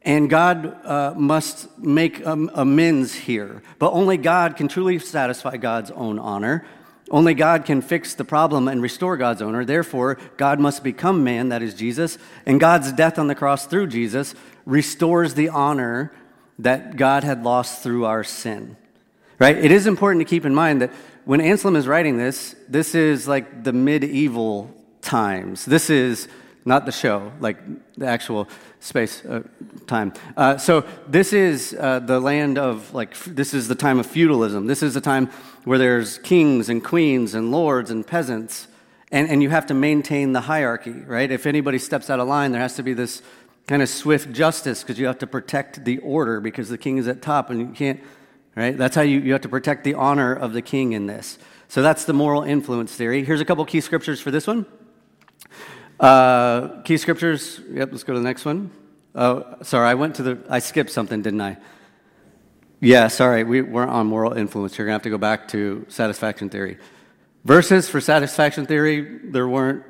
and 0.03 0.29
God 0.29 0.85
uh, 0.85 1.15
must 1.17 1.79
make 1.79 2.27
um, 2.27 2.51
amends 2.55 3.15
here. 3.15 3.63
But 3.79 3.93
only 3.93 4.17
God 4.17 4.57
can 4.57 4.67
truly 4.67 4.99
satisfy 4.99 5.59
God's 5.59 5.93
own 5.93 6.19
honor. 6.19 6.67
Only 7.11 7.35
God 7.35 7.65
can 7.65 7.83
fix 7.83 8.15
the 8.15 8.25
problem 8.25 8.67
and 8.67 8.81
restore 8.81 9.17
God's 9.17 9.43
honor. 9.43 9.65
Therefore, 9.65 10.19
God 10.37 10.59
must 10.59 10.83
become 10.83 11.23
man, 11.23 11.51
that 11.51 11.63
is 11.63 11.75
Jesus, 11.75 12.17
and 12.47 12.59
God's 12.59 12.93
death 12.93 13.19
on 13.19 13.27
the 13.27 13.35
cross 13.35 13.67
through 13.67 13.89
Jesus 13.89 14.35
restores 14.65 15.35
the 15.35 15.51
honor 15.51 16.13
that 16.59 16.97
God 16.97 17.25
had 17.25 17.43
lost 17.43 17.83
through 17.83 18.07
our 18.07 18.25
sin. 18.25 18.77
Right? 19.39 19.57
It 19.57 19.71
is 19.71 19.87
important 19.87 20.21
to 20.21 20.31
keep 20.31 20.47
in 20.47 20.55
mind 20.55 20.81
that 20.81 20.93
when 21.25 21.41
Anselm 21.41 21.77
is 21.77 21.87
writing 21.87 22.17
this, 22.17 22.55
this 22.69 22.95
is 22.95 23.27
like 23.29 23.65
the 23.65 23.73
medieval 23.73 24.73
times. 25.03 25.65
This 25.65 25.91
is 25.91 26.29
not 26.65 26.87
the 26.87 26.93
show, 26.93 27.33
like 27.41 27.59
the 27.97 28.07
actual 28.07 28.49
space 28.85 29.25
uh, 29.25 29.43
time. 29.87 30.13
Uh, 30.37 30.59
so 30.59 30.85
this 31.09 31.33
is 31.33 31.75
uh, 31.81 32.01
the 32.01 32.21
land 32.21 32.59
of 32.59 32.93
like 32.93 33.13
f- 33.13 33.25
this 33.25 33.55
is 33.55 33.67
the 33.67 33.75
time 33.75 33.99
of 33.99 34.05
feudalism. 34.05 34.67
This 34.67 34.83
is 34.83 34.93
the 34.93 35.01
time 35.01 35.29
where 35.65 35.79
there's 35.79 36.19
kings 36.19 36.69
and 36.69 36.85
queens 36.85 37.35
and 37.35 37.51
lords 37.51 37.91
and 37.91 38.07
peasants, 38.07 38.69
and, 39.11 39.29
and 39.31 39.43
you 39.43 39.49
have 39.49 39.65
to 39.67 39.75
maintain 39.75 40.33
the 40.33 40.43
hierarchy, 40.43 40.93
right? 40.93 41.31
If 41.31 41.47
anybody 41.47 41.79
steps 41.79 42.11
out 42.11 42.21
of 42.21 42.29
line, 42.29 42.53
there 42.53 42.61
has 42.61 42.77
to 42.77 42.83
be 42.83 42.93
this 42.93 43.23
kind 43.67 43.81
of 43.81 43.89
swift 43.89 44.33
justice 44.33 44.83
because 44.83 44.99
you 44.99 45.07
have 45.07 45.19
to 45.19 45.27
protect 45.27 45.87
the 45.87 45.97
order 45.99 46.39
because 46.39 46.69
the 46.69 46.77
king 46.77 46.99
is 46.99 47.09
at 47.09 47.23
top 47.23 47.49
and 47.49 47.61
you 47.61 47.69
can't, 47.69 48.03
right? 48.55 48.77
That's 48.77 48.95
how 48.95 49.03
you, 49.03 49.19
you 49.21 49.33
have 49.33 49.41
to 49.43 49.49
protect 49.49 49.85
the 49.85 49.95
honor 49.95 50.35
of 50.35 50.53
the 50.53 50.61
king 50.61 50.93
in 50.93 51.07
this. 51.07 51.39
So 51.69 51.81
that's 51.81 52.05
the 52.05 52.13
moral 52.13 52.43
influence 52.43 52.95
theory. 52.95 53.25
Here's 53.25 53.41
a 53.41 53.47
couple 53.47 53.65
key 53.65 53.81
scriptures 53.81 54.21
for 54.21 54.31
this 54.31 54.47
one. 54.47 54.67
Uh, 55.99 56.81
key 56.83 56.97
scriptures, 56.97 57.61
yep, 57.71 57.91
let's 57.93 58.05
go 58.05 58.13
to 58.13 58.19
the 58.19 58.25
next 58.25 58.45
one. 58.45 58.71
Oh, 59.15 59.57
sorry, 59.63 59.89
I 59.89 59.95
went 59.95 60.17
to 60.17 60.23
the, 60.23 60.39
I 60.49 60.59
skipped 60.59 60.91
something, 60.91 61.23
didn't 61.23 61.41
I? 61.41 61.57
Yeah, 62.81 63.09
sorry, 63.09 63.45
we 63.45 63.63
weren't 63.63 63.91
on 63.91 64.07
moral 64.07 64.33
influence. 64.33 64.77
You're 64.77 64.87
going 64.87 64.93
to 64.93 64.97
have 64.97 65.03
to 65.05 65.11
go 65.11 65.19
back 65.19 65.49
to 65.49 65.87
satisfaction 65.89 66.51
theory. 66.51 66.79
Verses 67.45 67.89
for 67.89 68.01
satisfaction 68.01 68.67
theory, 68.67 69.21
there 69.25 69.49
weren't, 69.49 69.85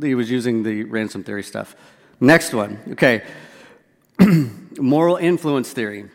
he 0.00 0.14
was 0.14 0.30
using 0.30 0.62
the 0.62 0.84
ransom 0.84 1.22
theory 1.22 1.42
stuff. 1.42 1.76
Next 2.18 2.54
one. 2.54 2.78
Okay. 2.92 3.22
Moral 4.78 5.16
influence 5.16 5.72
theory. 5.72 6.08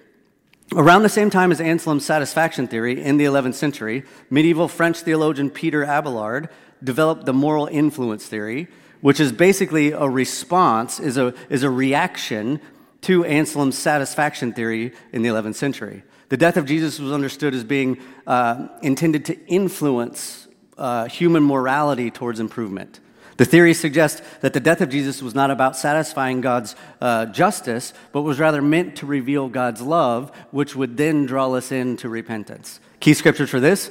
Around 0.73 1.03
the 1.03 1.09
same 1.09 1.29
time 1.29 1.51
as 1.51 1.59
Anselm's 1.59 2.05
satisfaction 2.05 2.67
theory 2.67 3.01
in 3.01 3.17
the 3.17 3.25
11th 3.25 3.55
century, 3.55 4.03
medieval 4.29 4.67
French 4.67 5.01
theologian 5.01 5.49
Peter 5.49 5.83
Abelard 5.83 6.49
developed 6.83 7.25
the 7.25 7.33
moral 7.33 7.67
influence 7.67 8.25
theory, 8.25 8.67
which 9.01 9.19
is 9.19 9.31
basically 9.31 9.91
a 9.91 10.07
response, 10.07 10.99
is 10.99 11.17
a, 11.17 11.33
is 11.49 11.63
a 11.63 11.69
reaction 11.69 12.61
to 13.01 13.25
Anselm's 13.25 13.77
satisfaction 13.77 14.53
theory 14.53 14.93
in 15.11 15.21
the 15.21 15.29
11th 15.29 15.55
century. 15.55 16.03
The 16.29 16.37
death 16.37 16.55
of 16.55 16.65
Jesus 16.65 16.99
was 16.99 17.11
understood 17.11 17.53
as 17.53 17.63
being 17.63 17.99
uh, 18.25 18.67
intended 18.81 19.25
to 19.25 19.45
influence 19.47 20.47
uh, 20.77 21.05
human 21.05 21.43
morality 21.43 22.09
towards 22.09 22.39
improvement. 22.39 22.99
The 23.37 23.45
theory 23.45 23.73
suggests 23.73 24.21
that 24.41 24.53
the 24.53 24.59
death 24.59 24.81
of 24.81 24.89
Jesus 24.89 25.21
was 25.21 25.33
not 25.33 25.49
about 25.49 25.75
satisfying 25.75 26.41
God's 26.41 26.75
uh, 27.01 27.25
justice, 27.25 27.93
but 28.11 28.21
was 28.21 28.39
rather 28.39 28.61
meant 28.61 28.97
to 28.97 29.05
reveal 29.05 29.49
God's 29.49 29.81
love, 29.81 30.31
which 30.51 30.75
would 30.75 30.95
then 30.95 31.25
draw 31.25 31.51
us 31.53 31.71
into 31.71 32.07
repentance. 32.07 32.79
Key 32.99 33.15
scriptures 33.15 33.49
for 33.49 33.59
this 33.59 33.89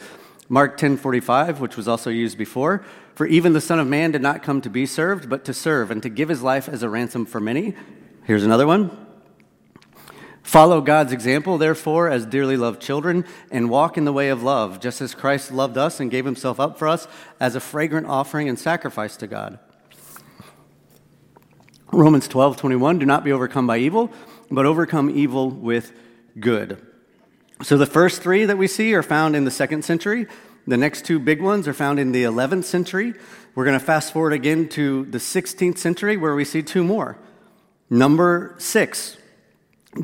Mark 0.48 0.78
10:45, 0.78 1.60
which 1.60 1.76
was 1.76 1.88
also 1.88 2.10
used 2.10 2.38
before. 2.38 2.84
For 3.20 3.26
even 3.26 3.52
the 3.52 3.60
Son 3.60 3.78
of 3.78 3.86
Man 3.86 4.12
did 4.12 4.22
not 4.22 4.42
come 4.42 4.62
to 4.62 4.70
be 4.70 4.86
served, 4.86 5.28
but 5.28 5.44
to 5.44 5.52
serve 5.52 5.90
and 5.90 6.02
to 6.02 6.08
give 6.08 6.30
his 6.30 6.40
life 6.42 6.70
as 6.70 6.82
a 6.82 6.88
ransom 6.88 7.26
for 7.26 7.38
many. 7.38 7.74
Here's 8.24 8.44
another 8.44 8.66
one. 8.66 8.96
Follow 10.42 10.80
God's 10.80 11.12
example, 11.12 11.58
therefore, 11.58 12.08
as 12.08 12.24
dearly 12.24 12.56
loved 12.56 12.80
children, 12.80 13.26
and 13.50 13.68
walk 13.68 13.98
in 13.98 14.06
the 14.06 14.12
way 14.14 14.30
of 14.30 14.42
love, 14.42 14.80
just 14.80 15.02
as 15.02 15.14
Christ 15.14 15.52
loved 15.52 15.76
us 15.76 16.00
and 16.00 16.10
gave 16.10 16.24
himself 16.24 16.58
up 16.58 16.78
for 16.78 16.88
us 16.88 17.06
as 17.38 17.54
a 17.54 17.60
fragrant 17.60 18.06
offering 18.06 18.48
and 18.48 18.58
sacrifice 18.58 19.18
to 19.18 19.26
God. 19.26 19.58
Romans 21.92 22.26
12, 22.26 22.56
21, 22.56 23.00
do 23.00 23.04
not 23.04 23.22
be 23.22 23.32
overcome 23.32 23.66
by 23.66 23.76
evil, 23.76 24.10
but 24.50 24.64
overcome 24.64 25.10
evil 25.10 25.50
with 25.50 25.92
good. 26.38 26.80
So 27.62 27.76
the 27.76 27.84
first 27.84 28.22
three 28.22 28.46
that 28.46 28.56
we 28.56 28.66
see 28.66 28.94
are 28.94 29.02
found 29.02 29.36
in 29.36 29.44
the 29.44 29.50
second 29.50 29.84
century. 29.84 30.26
The 30.70 30.76
next 30.76 31.04
two 31.04 31.18
big 31.18 31.42
ones 31.42 31.66
are 31.66 31.74
found 31.74 31.98
in 31.98 32.12
the 32.12 32.22
11th 32.22 32.62
century. 32.62 33.14
We're 33.56 33.64
going 33.64 33.76
to 33.76 33.84
fast 33.84 34.12
forward 34.12 34.32
again 34.32 34.68
to 34.68 35.04
the 35.06 35.18
16th 35.18 35.78
century 35.78 36.16
where 36.16 36.36
we 36.36 36.44
see 36.44 36.62
two 36.62 36.84
more. 36.84 37.18
Number 37.90 38.54
six, 38.58 39.16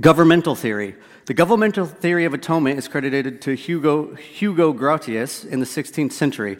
governmental 0.01 0.57
theory. 0.57 0.97
The 1.27 1.35
governmental 1.35 1.87
theory 1.87 2.25
of 2.25 2.35
atonement 2.35 2.81
is 2.81 2.89
credited 2.89 3.41
to 3.43 3.55
Hugo, 3.55 4.17
Hugo 4.17 4.73
Grotius 4.73 5.47
in 5.47 5.61
the 5.61 5.67
16th 5.67 6.11
century. 6.11 6.59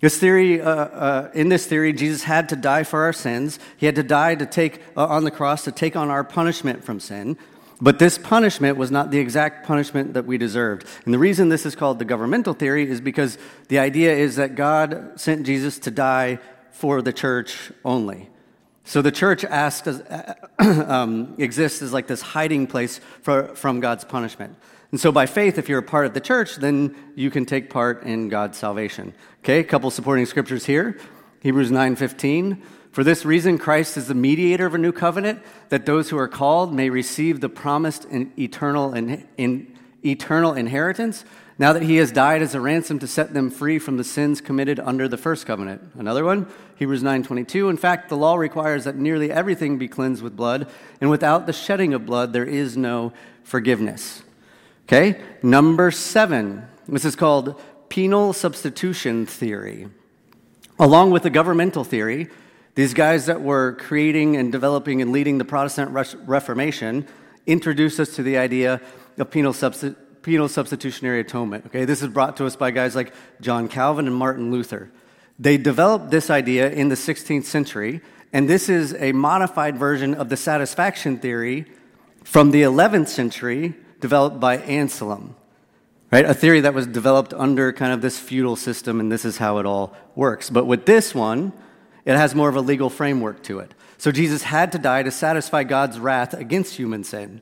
This 0.00 0.18
theory, 0.18 0.60
uh, 0.60 0.68
uh, 0.68 1.30
in 1.32 1.48
this 1.48 1.64
theory, 1.64 1.92
Jesus 1.92 2.24
had 2.24 2.48
to 2.48 2.56
die 2.56 2.82
for 2.82 3.04
our 3.04 3.12
sins. 3.12 3.60
He 3.76 3.86
had 3.86 3.94
to 3.94 4.02
die 4.02 4.34
to 4.34 4.46
take 4.46 4.82
uh, 4.96 5.06
on 5.06 5.22
the 5.22 5.30
cross 5.30 5.62
to 5.62 5.70
take 5.70 5.94
on 5.94 6.10
our 6.10 6.24
punishment 6.24 6.82
from 6.82 6.98
sin. 6.98 7.38
But 7.80 7.98
this 7.98 8.18
punishment 8.18 8.76
was 8.76 8.90
not 8.90 9.10
the 9.10 9.18
exact 9.18 9.66
punishment 9.66 10.14
that 10.14 10.26
we 10.26 10.38
deserved. 10.38 10.86
And 11.04 11.12
the 11.12 11.18
reason 11.18 11.48
this 11.48 11.66
is 11.66 11.74
called 11.74 11.98
the 11.98 12.04
governmental 12.04 12.54
theory 12.54 12.88
is 12.88 13.00
because 13.00 13.36
the 13.68 13.78
idea 13.78 14.14
is 14.14 14.36
that 14.36 14.54
God 14.54 15.18
sent 15.20 15.44
Jesus 15.44 15.78
to 15.80 15.90
die 15.90 16.38
for 16.70 17.02
the 17.02 17.12
church 17.12 17.72
only. 17.84 18.30
So 18.84 19.02
the 19.02 19.10
church 19.10 19.44
asks, 19.44 19.88
um, 20.58 21.34
exists 21.38 21.82
as 21.82 21.92
like 21.92 22.06
this 22.06 22.20
hiding 22.20 22.66
place 22.66 23.00
for, 23.22 23.54
from 23.54 23.80
God's 23.80 24.04
punishment. 24.04 24.56
And 24.90 25.00
so 25.00 25.10
by 25.10 25.26
faith, 25.26 25.58
if 25.58 25.68
you're 25.68 25.80
a 25.80 25.82
part 25.82 26.06
of 26.06 26.14
the 26.14 26.20
church, 26.20 26.56
then 26.56 26.94
you 27.16 27.30
can 27.30 27.46
take 27.46 27.70
part 27.70 28.04
in 28.04 28.28
God's 28.28 28.58
salvation. 28.58 29.14
Okay, 29.40 29.58
a 29.58 29.64
couple 29.64 29.90
supporting 29.90 30.26
scriptures 30.26 30.66
here. 30.66 30.98
Hebrews 31.40 31.70
9:15. 31.70 32.62
For 32.94 33.02
this 33.02 33.24
reason, 33.24 33.58
Christ 33.58 33.96
is 33.96 34.06
the 34.06 34.14
mediator 34.14 34.66
of 34.66 34.74
a 34.76 34.78
new 34.78 34.92
covenant, 34.92 35.42
that 35.68 35.84
those 35.84 36.10
who 36.10 36.16
are 36.16 36.28
called 36.28 36.72
may 36.72 36.90
receive 36.90 37.40
the 37.40 37.48
promised 37.48 38.04
and 38.04 38.30
eternal, 38.38 38.94
in, 38.94 39.76
eternal 40.06 40.52
inheritance, 40.52 41.24
now 41.58 41.72
that 41.72 41.82
he 41.82 41.96
has 41.96 42.12
died 42.12 42.40
as 42.40 42.54
a 42.54 42.60
ransom 42.60 43.00
to 43.00 43.08
set 43.08 43.34
them 43.34 43.50
free 43.50 43.80
from 43.80 43.96
the 43.96 44.04
sins 44.04 44.40
committed 44.40 44.78
under 44.78 45.08
the 45.08 45.16
first 45.16 45.44
covenant. 45.44 45.82
Another 45.98 46.24
one, 46.24 46.46
Hebrews 46.76 47.02
9:22. 47.02 47.68
In 47.68 47.76
fact, 47.76 48.10
the 48.10 48.16
law 48.16 48.36
requires 48.36 48.84
that 48.84 48.94
nearly 48.94 49.28
everything 49.28 49.76
be 49.76 49.88
cleansed 49.88 50.22
with 50.22 50.36
blood, 50.36 50.68
and 51.00 51.10
without 51.10 51.46
the 51.46 51.52
shedding 51.52 51.94
of 51.94 52.06
blood 52.06 52.32
there 52.32 52.44
is 52.44 52.76
no 52.76 53.12
forgiveness. 53.42 54.22
Okay? 54.86 55.20
Number 55.42 55.90
7. 55.90 56.62
This 56.86 57.04
is 57.04 57.16
called 57.16 57.60
penal 57.88 58.32
substitution 58.32 59.26
theory. 59.26 59.88
Along 60.78 61.10
with 61.10 61.24
the 61.24 61.30
governmental 61.30 61.82
theory, 61.82 62.28
these 62.74 62.94
guys 62.94 63.26
that 63.26 63.40
were 63.40 63.74
creating 63.74 64.36
and 64.36 64.50
developing 64.50 65.00
and 65.00 65.12
leading 65.12 65.38
the 65.38 65.44
Protestant 65.44 65.90
Reformation 65.92 67.06
introduced 67.46 68.00
us 68.00 68.16
to 68.16 68.22
the 68.22 68.36
idea 68.36 68.80
of 69.16 69.30
penal, 69.30 69.52
substi- 69.52 69.94
penal 70.22 70.48
substitutionary 70.48 71.20
atonement. 71.20 71.66
Okay, 71.66 71.84
this 71.84 72.02
is 72.02 72.08
brought 72.08 72.36
to 72.38 72.46
us 72.46 72.56
by 72.56 72.72
guys 72.72 72.96
like 72.96 73.12
John 73.40 73.68
Calvin 73.68 74.06
and 74.06 74.16
Martin 74.16 74.50
Luther. 74.50 74.90
They 75.38 75.56
developed 75.56 76.10
this 76.10 76.30
idea 76.30 76.70
in 76.70 76.88
the 76.88 76.94
16th 76.96 77.44
century, 77.44 78.00
and 78.32 78.48
this 78.48 78.68
is 78.68 78.94
a 78.94 79.12
modified 79.12 79.76
version 79.76 80.14
of 80.14 80.28
the 80.28 80.36
satisfaction 80.36 81.18
theory 81.18 81.66
from 82.24 82.50
the 82.50 82.62
11th 82.62 83.08
century 83.08 83.74
developed 84.00 84.40
by 84.40 84.58
Anselm. 84.58 85.36
Right? 86.10 86.24
A 86.24 86.34
theory 86.34 86.60
that 86.60 86.74
was 86.74 86.86
developed 86.86 87.34
under 87.34 87.72
kind 87.72 87.92
of 87.92 88.00
this 88.00 88.18
feudal 88.18 88.56
system, 88.56 89.00
and 89.00 89.10
this 89.10 89.24
is 89.24 89.38
how 89.38 89.58
it 89.58 89.66
all 89.66 89.96
works. 90.14 90.50
But 90.50 90.66
with 90.66 90.86
this 90.86 91.14
one, 91.14 91.52
it 92.04 92.16
has 92.16 92.34
more 92.34 92.48
of 92.48 92.56
a 92.56 92.60
legal 92.60 92.90
framework 92.90 93.42
to 93.44 93.60
it. 93.60 93.74
So 93.98 94.12
Jesus 94.12 94.42
had 94.42 94.72
to 94.72 94.78
die 94.78 95.02
to 95.02 95.10
satisfy 95.10 95.64
God's 95.64 95.98
wrath 95.98 96.34
against 96.34 96.76
human 96.76 97.04
sin. 97.04 97.40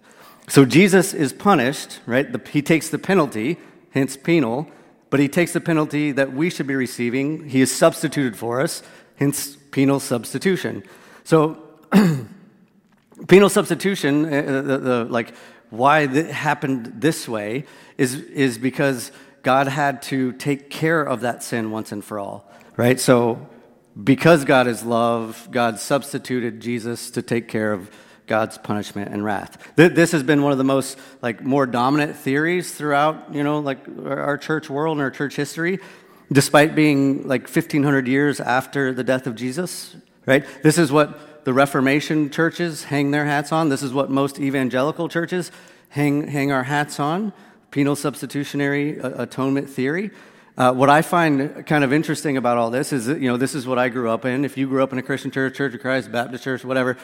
So 0.49 0.65
Jesus 0.65 1.15
is 1.15 1.33
punished, 1.33 2.01
right? 2.07 2.31
The, 2.31 2.41
he 2.51 2.63
takes 2.63 2.89
the 2.89 2.99
penalty, 2.99 3.59
hence 3.91 4.17
penal, 4.17 4.69
but 5.11 5.21
he 5.21 5.29
takes 5.29 5.53
the 5.53 5.61
penalty 5.61 6.13
that 6.13 6.33
we 6.33 6.51
should 6.51 6.67
be 6.67 6.75
receiving. 6.75 7.49
He 7.49 7.61
is 7.61 7.75
substituted 7.75 8.37
for 8.37 8.61
us, 8.61 8.83
hence 9.17 9.57
penal 9.71 10.01
substitution. 10.01 10.83
So, 11.25 11.59
penal 13.29 13.49
substitution, 13.49 14.25
uh, 14.25 14.29
uh, 14.29 14.63
the, 14.63 14.79
the, 14.79 15.05
like 15.05 15.35
why 15.71 16.01
it 16.01 16.27
happened 16.27 16.93
this 16.97 17.29
way, 17.29 17.67
is, 17.99 18.15
is 18.15 18.59
because 18.59 19.13
God 19.43 19.69
had 19.69 20.03
to 20.03 20.33
take 20.33 20.71
care 20.71 21.03
of 21.03 21.21
that 21.21 21.43
sin 21.43 21.71
once 21.71 21.93
and 21.93 22.05
for 22.05 22.19
all, 22.19 22.51
right? 22.77 22.99
So 22.99 23.49
because 24.01 24.45
God 24.45 24.67
is 24.67 24.85
love, 24.85 25.49
God 25.51 25.79
substituted 25.79 26.61
Jesus 26.61 27.11
to 27.13 27.23
take 27.23 27.49
care 27.49 27.73
of 27.73 27.91
God's 28.27 28.57
punishment 28.57 29.13
and 29.13 29.25
wrath. 29.25 29.73
This 29.77 30.13
has 30.13 30.23
been 30.23 30.43
one 30.43 30.53
of 30.53 30.59
the 30.59 30.65
most 30.65 30.99
like 31.21 31.43
more 31.43 31.67
dominant 31.67 32.17
theories 32.17 32.73
throughout, 32.73 33.35
you 33.35 33.43
know, 33.43 33.59
like 33.59 33.79
our 34.07 34.39
church 34.39 34.71
world 34.71 34.97
and 34.97 35.03
our 35.03 35.11
church 35.11 35.37
history, 35.37 35.81
despite 36.31 36.75
being 36.75 37.27
like 37.27 37.43
1500 37.43 38.07
years 38.07 38.41
after 38.41 38.95
the 38.95 39.05
death 39.05 39.27
of 39.27 39.35
Jesus, 39.35 39.97
right? 40.25 40.47
This 40.63 40.79
is 40.79 40.91
what 40.91 41.45
the 41.45 41.53
Reformation 41.53 42.31
churches 42.31 42.85
hang 42.85 43.11
their 43.11 43.27
hats 43.27 43.53
on. 43.53 43.69
This 43.69 43.83
is 43.83 43.93
what 43.93 44.11
most 44.11 44.39
evangelical 44.39 45.09
churches 45.09 45.51
hang 45.91 46.29
hang 46.29 46.53
our 46.53 46.63
hats 46.63 47.01
on. 47.01 47.33
Penal 47.71 47.97
substitutionary 47.97 49.01
uh, 49.01 49.23
atonement 49.23 49.69
theory. 49.69 50.11
Uh, 50.57 50.71
what 50.71 50.91
I 50.91 51.01
find 51.01 51.67
kind 51.67 51.83
of 51.83 51.95
interesting 51.95 52.37
about 52.37 52.59
all 52.59 52.71
this 52.71 52.93
is 52.93 53.07
that, 53.07 53.21
you 53.21 53.29
know, 53.29 53.39
this 53.39 53.55
is 53.55 53.67
what 53.67 53.79
I 53.79 53.89
grew 53.89 54.11
up 54.11 54.27
in. 54.27 54.45
If 54.45 54.59
you 54.59 54.69
grew 54.69 54.83
up 54.83 54.93
in 54.93 54.99
a 54.99 55.03
Christian 55.03 55.31
church, 55.31 55.57
Church 55.57 55.73
of 55.73 55.81
Christ, 55.81 56.13
Baptist 56.13 56.45
church, 56.45 56.63
whatever, 56.63 56.99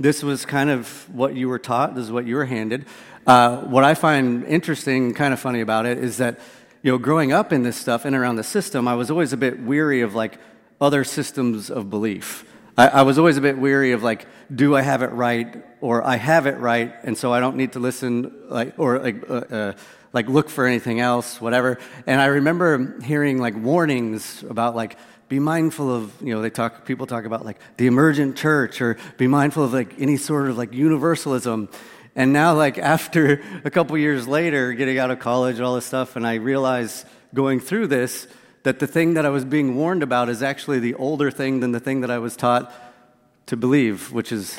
this 0.00 0.24
was 0.24 0.44
kind 0.44 0.68
of 0.68 0.88
what 1.14 1.36
you 1.36 1.48
were 1.48 1.60
taught. 1.60 1.94
This 1.94 2.04
is 2.04 2.10
what 2.10 2.26
you 2.26 2.34
were 2.34 2.44
handed. 2.44 2.86
Uh, 3.24 3.58
what 3.58 3.84
I 3.84 3.94
find 3.94 4.44
interesting, 4.46 5.14
kind 5.14 5.32
of 5.32 5.38
funny 5.38 5.60
about 5.60 5.86
it, 5.86 5.98
is 5.98 6.16
that, 6.16 6.40
you 6.82 6.90
know, 6.90 6.98
growing 6.98 7.30
up 7.30 7.52
in 7.52 7.62
this 7.62 7.76
stuff 7.76 8.04
and 8.04 8.16
around 8.16 8.34
the 8.34 8.42
system, 8.42 8.88
I 8.88 8.96
was 8.96 9.12
always 9.12 9.32
a 9.32 9.36
bit 9.36 9.60
weary 9.60 10.00
of 10.00 10.16
like 10.16 10.36
other 10.80 11.04
systems 11.04 11.70
of 11.70 11.90
belief. 11.90 12.44
I, 12.76 12.88
I 12.88 13.02
was 13.02 13.16
always 13.16 13.36
a 13.36 13.40
bit 13.40 13.58
weary 13.58 13.92
of 13.92 14.02
like, 14.02 14.26
do 14.52 14.74
I 14.74 14.80
have 14.80 15.02
it 15.02 15.12
right, 15.12 15.62
or 15.80 16.04
I 16.04 16.16
have 16.16 16.46
it 16.46 16.58
right, 16.58 16.92
and 17.04 17.16
so 17.16 17.32
I 17.32 17.38
don't 17.38 17.56
need 17.56 17.72
to 17.74 17.78
listen, 17.78 18.32
like, 18.48 18.76
or 18.76 18.98
like. 18.98 19.30
Uh, 19.30 19.34
uh 19.34 19.72
like 20.12 20.28
look 20.28 20.48
for 20.48 20.66
anything 20.66 21.00
else, 21.00 21.40
whatever. 21.40 21.78
And 22.06 22.20
I 22.20 22.26
remember 22.26 23.00
hearing 23.00 23.38
like 23.38 23.56
warnings 23.56 24.42
about 24.42 24.74
like 24.74 24.96
be 25.28 25.38
mindful 25.38 25.94
of 25.94 26.12
you 26.22 26.34
know 26.34 26.40
they 26.40 26.50
talk 26.50 26.86
people 26.86 27.06
talk 27.06 27.24
about 27.24 27.44
like 27.44 27.58
the 27.76 27.86
emergent 27.86 28.36
church 28.36 28.80
or 28.80 28.96
be 29.18 29.26
mindful 29.26 29.64
of 29.64 29.72
like 29.72 30.00
any 30.00 30.16
sort 30.16 30.48
of 30.48 30.56
like 30.56 30.72
universalism. 30.72 31.68
And 32.16 32.32
now 32.32 32.54
like 32.54 32.78
after 32.96 33.42
a 33.64 33.70
couple 33.70 33.96
years 33.98 34.26
later, 34.26 34.72
getting 34.72 34.98
out 34.98 35.10
of 35.10 35.18
college 35.18 35.56
and 35.56 35.64
all 35.64 35.74
this 35.74 35.86
stuff, 35.86 36.16
and 36.16 36.26
I 36.26 36.34
realize 36.34 37.04
going 37.34 37.60
through 37.60 37.88
this 37.88 38.26
that 38.62 38.78
the 38.80 38.86
thing 38.86 39.14
that 39.14 39.24
I 39.24 39.28
was 39.28 39.44
being 39.44 39.76
warned 39.76 40.02
about 40.02 40.28
is 40.28 40.42
actually 40.42 40.78
the 40.78 40.94
older 40.94 41.30
thing 41.30 41.60
than 41.60 41.72
the 41.72 41.80
thing 41.80 42.00
that 42.00 42.10
I 42.10 42.18
was 42.18 42.36
taught 42.36 42.72
to 43.46 43.56
believe, 43.56 44.12
which 44.12 44.32
is 44.32 44.58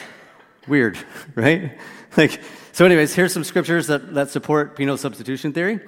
weird, 0.68 0.98
right? 1.36 1.78
Like 2.16 2.42
so, 2.80 2.86
anyways, 2.86 3.14
here's 3.14 3.34
some 3.34 3.44
scriptures 3.44 3.88
that, 3.88 4.14
that 4.14 4.30
support 4.30 4.78
penal 4.78 4.96
substitution 4.96 5.52
theory. 5.52 5.82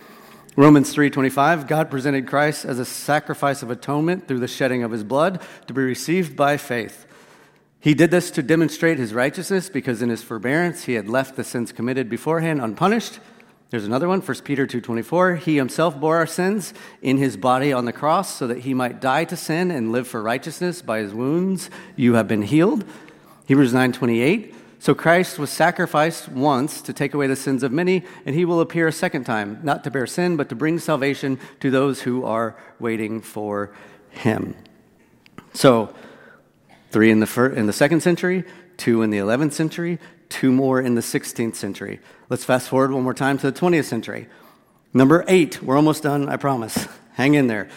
Romans 0.58 0.94
3:25 0.94 1.66
God 1.66 1.90
presented 1.90 2.28
Christ 2.28 2.66
as 2.66 2.80
a 2.80 2.84
sacrifice 2.84 3.64
of 3.64 3.72
atonement 3.72 4.28
through 4.28 4.40
the 4.40 4.48
shedding 4.50 4.84
of 4.84 4.92
his 4.92 5.06
blood 5.06 5.42
to 5.68 5.74
be 5.74 5.84
received 5.84 6.36
by 6.36 6.58
faith. 6.58 7.06
He 7.80 7.94
did 7.94 8.12
this 8.12 8.30
to 8.32 8.44
demonstrate 8.44 8.98
his 8.98 9.14
righteousness 9.14 9.70
because 9.70 10.02
in 10.02 10.10
his 10.10 10.22
forbearance 10.22 10.84
he 10.84 10.96
had 10.96 11.08
left 11.08 11.38
the 11.38 11.46
sins 11.46 11.72
committed 11.72 12.10
beforehand 12.10 12.60
unpunished. 12.60 13.22
There's 13.70 13.86
another 13.86 14.10
one, 14.10 14.20
1 14.20 14.44
Peter 14.44 14.68
2:24. 14.68 15.38
He 15.38 15.56
himself 15.56 15.98
bore 15.98 16.18
our 16.18 16.28
sins 16.28 16.74
in 17.02 17.16
his 17.16 17.38
body 17.38 17.72
on 17.72 17.86
the 17.86 17.94
cross 17.94 18.36
so 18.36 18.48
that 18.48 18.64
he 18.64 18.74
might 18.74 19.00
die 19.00 19.24
to 19.24 19.38
sin 19.38 19.72
and 19.72 19.94
live 19.94 20.10
for 20.10 20.22
righteousness. 20.22 20.82
By 20.82 21.00
his 21.00 21.14
wounds 21.14 21.70
you 21.96 22.16
have 22.16 22.28
been 22.28 22.42
healed. 22.42 22.84
Hebrews 23.46 23.72
9:28. 23.72 24.56
So 24.82 24.96
Christ 24.96 25.38
was 25.38 25.52
sacrificed 25.52 26.28
once 26.28 26.82
to 26.82 26.92
take 26.92 27.14
away 27.14 27.28
the 27.28 27.36
sins 27.36 27.62
of 27.62 27.72
many, 27.72 28.04
and 28.26 28.34
he 28.34 28.46
will 28.46 28.60
appear 28.62 28.88
a 28.88 28.92
second 28.92 29.26
time, 29.26 29.60
not 29.62 29.84
to 29.84 29.92
bear 29.92 30.08
sin, 30.08 30.38
but 30.38 30.50
to 30.50 30.56
bring 30.56 30.80
salvation 30.80 31.40
to 31.60 31.70
those 31.70 32.02
who 32.02 32.26
are 32.26 32.58
waiting 32.80 33.22
for 33.22 33.72
him. 34.10 34.56
So, 35.54 35.94
three 36.90 37.12
in 37.12 37.20
the, 37.20 37.28
fir- 37.28 37.54
in 37.54 37.68
the 37.68 37.74
second 37.74 38.02
century, 38.02 38.44
two 38.78 39.04
in 39.04 39.12
the 39.12 39.20
11th 39.20 39.54
century, 39.54 40.00
two 40.30 40.52
more 40.52 40.82
in 40.82 40.96
the 40.96 41.02
16th 41.02 41.54
century. 41.54 42.00
Let's 42.30 42.44
fast 42.44 42.68
forward 42.68 42.92
one 42.92 43.04
more 43.04 43.14
time 43.14 43.38
to 43.38 43.52
the 43.52 43.60
20th 43.60 43.86
century. 43.86 44.30
Number 44.96 45.24
eight, 45.28 45.62
we're 45.62 45.76
almost 45.76 46.02
done, 46.02 46.28
I 46.28 46.38
promise. 46.38 46.88
Hang 47.12 47.36
in 47.36 47.46
there. 47.46 47.70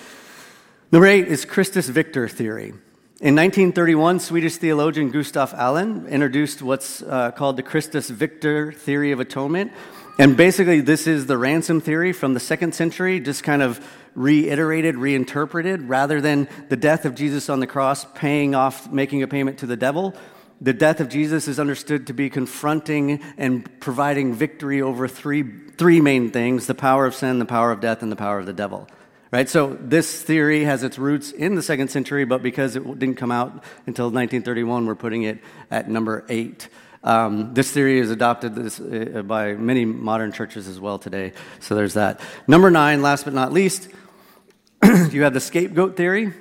Number 0.90 1.06
eight 1.06 1.28
is 1.28 1.44
Christus 1.44 1.86
Victor 1.86 2.28
theory. 2.28 2.72
In 3.20 3.36
1931, 3.36 4.18
Swedish 4.18 4.56
theologian 4.56 5.12
Gustaf 5.12 5.56
Aulén 5.56 6.10
introduced 6.10 6.60
what's 6.62 7.00
uh, 7.00 7.30
called 7.30 7.56
the 7.56 7.62
Christus 7.62 8.10
Victor 8.10 8.72
theory 8.72 9.12
of 9.12 9.20
atonement. 9.20 9.70
And 10.18 10.36
basically, 10.36 10.80
this 10.80 11.06
is 11.06 11.26
the 11.26 11.38
ransom 11.38 11.80
theory 11.80 12.12
from 12.12 12.34
the 12.34 12.40
second 12.40 12.74
century, 12.74 13.20
just 13.20 13.44
kind 13.44 13.62
of 13.62 13.80
reiterated, 14.16 14.96
reinterpreted, 14.96 15.88
rather 15.88 16.20
than 16.20 16.48
the 16.70 16.76
death 16.76 17.04
of 17.04 17.14
Jesus 17.14 17.48
on 17.48 17.60
the 17.60 17.68
cross 17.68 18.04
paying 18.16 18.56
off, 18.56 18.90
making 18.90 19.22
a 19.22 19.28
payment 19.28 19.58
to 19.58 19.66
the 19.66 19.76
devil. 19.76 20.12
the 20.60 20.72
death 20.72 20.98
of 20.98 21.08
Jesus 21.08 21.46
is 21.46 21.60
understood 21.60 22.08
to 22.08 22.12
be 22.12 22.28
confronting 22.28 23.22
and 23.38 23.78
providing 23.78 24.34
victory 24.34 24.82
over 24.82 25.06
three, 25.06 25.44
three 25.76 26.00
main 26.00 26.32
things 26.32 26.66
the 26.66 26.74
power 26.74 27.06
of 27.06 27.14
sin, 27.14 27.38
the 27.38 27.44
power 27.44 27.70
of 27.70 27.80
death, 27.80 28.02
and 28.02 28.10
the 28.10 28.16
power 28.16 28.40
of 28.40 28.46
the 28.46 28.52
devil. 28.52 28.88
Right? 29.34 29.48
So 29.48 29.76
this 29.80 30.22
theory 30.22 30.62
has 30.62 30.84
its 30.84 30.96
roots 30.96 31.32
in 31.32 31.56
the 31.56 31.62
second 31.62 31.88
century, 31.88 32.24
but 32.24 32.40
because 32.40 32.76
it 32.76 32.84
didn't 33.00 33.16
come 33.16 33.32
out 33.32 33.64
until 33.84 34.04
1931, 34.04 34.86
we're 34.86 34.94
putting 34.94 35.24
it 35.24 35.40
at 35.72 35.90
number 35.90 36.24
eight. 36.28 36.68
Um, 37.02 37.52
this 37.52 37.68
theory 37.72 37.98
is 37.98 38.12
adopted 38.12 38.54
this, 38.54 38.78
uh, 38.78 39.22
by 39.26 39.54
many 39.54 39.86
modern 39.86 40.30
churches 40.30 40.68
as 40.68 40.78
well 40.78 41.00
today. 41.00 41.32
So 41.58 41.74
there's 41.74 41.94
that. 41.94 42.20
Number 42.46 42.70
nine, 42.70 43.02
last 43.02 43.24
but 43.24 43.34
not 43.34 43.52
least, 43.52 43.88
you 44.84 45.24
have 45.24 45.34
the 45.34 45.40
scapegoat 45.40 45.96
theory. 45.96 46.32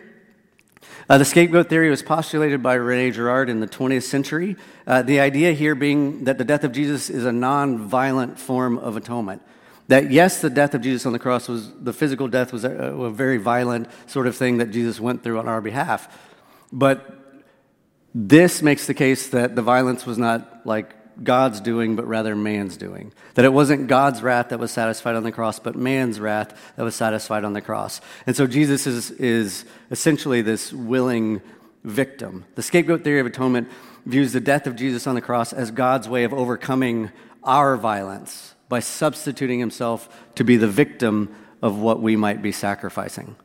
Uh, 1.10 1.18
the 1.18 1.26
scapegoat 1.26 1.70
theory 1.70 1.90
was 1.90 2.04
postulated 2.04 2.62
by 2.62 2.76
Rene 2.76 3.10
Girard 3.10 3.50
in 3.50 3.60
the 3.60 3.68
20th 3.68 4.04
century. 4.04 4.56
Uh, 4.86 5.02
the 5.02 5.20
idea 5.20 5.54
here 5.54 5.74
being 5.74 6.26
that 6.26 6.38
the 6.38 6.46
death 6.46 6.64
of 6.64 6.72
Jesus 6.72 7.10
is 7.10 7.26
a 7.26 7.32
non-violent 7.32 8.38
form 8.38 8.78
of 8.78 8.98
atonement. 8.98 9.42
That 9.90 10.12
yes, 10.12 10.42
the 10.42 10.50
death 10.50 10.74
of 10.74 10.82
Jesus 10.82 11.06
on 11.06 11.14
the 11.14 11.20
cross 11.20 11.48
was 11.48 11.72
the 11.74 11.94
physical 11.94 12.28
death 12.28 12.54
was 12.54 12.64
a, 12.64 12.72
a 12.72 13.12
very 13.12 13.38
violent 13.38 13.88
sort 14.08 14.28
of 14.28 14.36
thing 14.36 14.58
that 14.58 14.72
Jesus 14.72 15.00
went 15.00 15.24
through 15.24 15.40
on 15.40 15.48
our 15.48 15.62
behalf. 15.62 16.08
But 16.72 17.20
this 18.16 18.62
makes 18.62 18.88
the 18.88 18.94
case 18.94 19.30
that 19.30 19.56
the 19.56 19.62
violence 19.62 20.06
was 20.06 20.18
not 20.18 20.66
like 20.66 20.96
God's 21.22 21.60
doing, 21.60 21.96
but 21.96 22.08
rather 22.08 22.36
man's 22.36 22.78
doing. 22.78 23.14
That 23.36 23.46
it 23.46 23.54
wasn't 23.54 23.88
God's 23.88 24.24
wrath 24.24 24.50
that 24.50 24.60
was 24.60 24.72
satisfied 24.72 25.16
on 25.16 25.24
the 25.24 25.32
cross, 25.32 25.60
but 25.60 25.76
man's 25.76 26.20
wrath 26.20 26.74
that 26.76 26.84
was 26.84 26.96
satisfied 26.96 27.44
on 27.44 27.54
the 27.54 27.62
cross. 27.62 28.02
And 28.26 28.36
so 28.36 28.48
Jesus 28.48 28.88
is, 28.88 29.12
is 29.12 29.66
essentially 29.92 30.42
this 30.42 30.72
willing 30.72 31.42
victim. 31.84 32.46
The 32.56 32.64
scapegoat 32.64 33.04
theory 33.04 33.20
of 33.20 33.26
atonement 33.26 33.70
views 34.06 34.34
the 34.34 34.40
death 34.40 34.66
of 34.66 34.76
Jesus 34.76 35.06
on 35.06 35.16
the 35.16 35.22
cross 35.22 35.54
as 35.54 35.72
God's 35.72 36.10
way 36.10 36.24
of 36.24 36.34
overcoming 36.34 37.12
our 37.44 37.78
violence 37.78 38.53
by 38.74 38.80
substituting 38.80 39.60
himself 39.60 40.10
to 40.34 40.44
be 40.44 40.58
the 40.58 40.68
victim 40.68 41.30
of 41.62 41.78
what 41.78 42.02
we 42.02 42.16
might 42.16 42.42
be 42.42 42.52
sacrificing. 42.52 43.36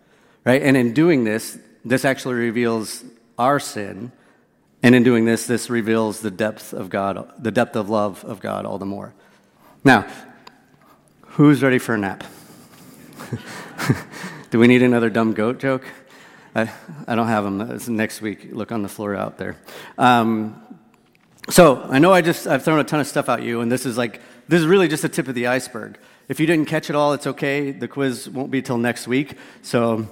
Right? 0.43 0.62
And 0.62 0.75
in 0.75 0.95
doing 0.95 1.25
this, 1.25 1.59
this 1.85 2.07
actually 2.07 2.37
reveals 2.37 3.05
our 3.38 3.61
sin. 3.61 4.11
And 4.83 4.95
in 4.95 5.03
doing 5.03 5.27
this, 5.27 5.47
this 5.47 5.69
reveals 5.69 6.21
the 6.21 6.31
depth 6.31 6.73
of 6.73 6.88
God, 6.88 7.31
the 7.38 7.51
depth 7.51 7.77
of 7.77 7.91
love 7.91 8.25
of 8.25 8.41
God 8.41 8.64
all 8.64 8.79
the 8.79 8.87
more. 8.87 9.12
Now, 9.85 10.07
who's 11.37 11.62
ready 11.62 11.79
for 11.79 11.95
a 11.95 11.99
nap? 11.99 12.25
Do 14.51 14.59
we 14.59 14.67
need 14.67 14.83
another 14.83 15.11
dumb 15.11 15.35
goat 15.35 15.59
joke? 15.59 15.85
I, 16.55 16.73
I 17.07 17.17
don't 17.17 17.29
have 17.29 17.45
them. 17.45 17.61
It's 17.73 17.87
next 17.87 18.23
week. 18.23 18.49
Look 18.51 18.73
on 18.73 18.81
the 18.81 18.88
floor 18.88 19.14
out 19.14 19.37
there. 19.37 19.59
Um, 19.99 20.62
so 21.51 21.83
I 21.83 21.99
know 21.99 22.14
I 22.14 22.23
just 22.23 22.47
I've 22.47 22.64
thrown 22.64 22.79
a 22.79 22.85
ton 22.85 23.01
of 23.01 23.07
stuff 23.07 23.29
at 23.29 23.43
you, 23.43 23.61
and 23.61 23.71
this 23.71 23.85
is 23.85 23.99
like 23.99 24.23
this 24.49 24.61
is 24.61 24.67
really 24.67 24.89
just 24.89 25.03
the 25.03 25.09
tip 25.09 25.29
of 25.29 25.35
the 25.35 25.47
iceberg. 25.47 25.99
If 26.29 26.41
you 26.41 26.47
didn't 26.47 26.67
catch 26.67 26.91
it 26.91 26.97
all, 26.97 27.13
it's 27.13 27.27
okay. 27.27 27.71
The 27.71 27.89
quiz 27.89 28.29
won't 28.29 28.51
be 28.51 28.63
till 28.63 28.79
next 28.79 29.07
week, 29.07 29.35
so 29.63 30.09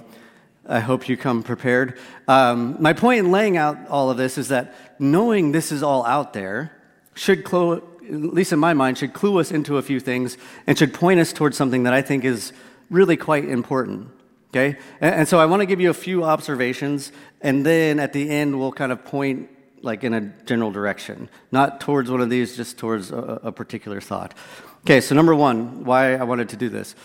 I 0.67 0.79
hope 0.79 1.09
you 1.09 1.17
come 1.17 1.43
prepared. 1.43 1.97
Um, 2.27 2.77
my 2.79 2.93
point 2.93 3.19
in 3.19 3.31
laying 3.31 3.57
out 3.57 3.77
all 3.87 4.09
of 4.09 4.17
this 4.17 4.37
is 4.37 4.49
that 4.49 4.73
knowing 4.99 5.51
this 5.51 5.71
is 5.71 5.81
all 5.81 6.05
out 6.05 6.33
there 6.33 6.71
should, 7.13 7.43
clue, 7.43 7.77
at 8.05 8.11
least 8.11 8.53
in 8.53 8.59
my 8.59 8.73
mind, 8.73 8.97
should 8.97 9.13
clue 9.13 9.39
us 9.39 9.51
into 9.51 9.77
a 9.77 9.81
few 9.81 9.99
things 9.99 10.37
and 10.67 10.77
should 10.77 10.93
point 10.93 11.19
us 11.19 11.33
towards 11.33 11.57
something 11.57 11.83
that 11.83 11.93
I 11.93 12.01
think 12.01 12.23
is 12.23 12.53
really 12.89 13.17
quite 13.17 13.45
important. 13.45 14.09
Okay? 14.49 14.77
And, 15.01 15.15
and 15.15 15.27
so 15.27 15.39
I 15.39 15.45
want 15.45 15.61
to 15.61 15.65
give 15.65 15.81
you 15.81 15.89
a 15.89 15.95
few 15.95 16.23
observations, 16.23 17.11
and 17.41 17.65
then 17.65 17.99
at 17.99 18.13
the 18.13 18.29
end, 18.29 18.59
we'll 18.59 18.71
kind 18.71 18.91
of 18.91 19.03
point 19.05 19.49
like 19.81 20.03
in 20.03 20.13
a 20.13 20.21
general 20.45 20.71
direction, 20.71 21.29
not 21.51 21.79
towards 21.79 22.09
one 22.09 22.21
of 22.21 22.29
these, 22.29 22.55
just 22.57 22.77
towards 22.77 23.11
a, 23.11 23.39
a 23.43 23.51
particular 23.51 24.01
thought. 24.01 24.33
Okay, 24.81 25.01
so 25.01 25.15
number 25.15 25.35
one, 25.35 25.83
why 25.83 26.15
I 26.15 26.23
wanted 26.23 26.49
to 26.49 26.55
do 26.55 26.69
this. 26.69 26.95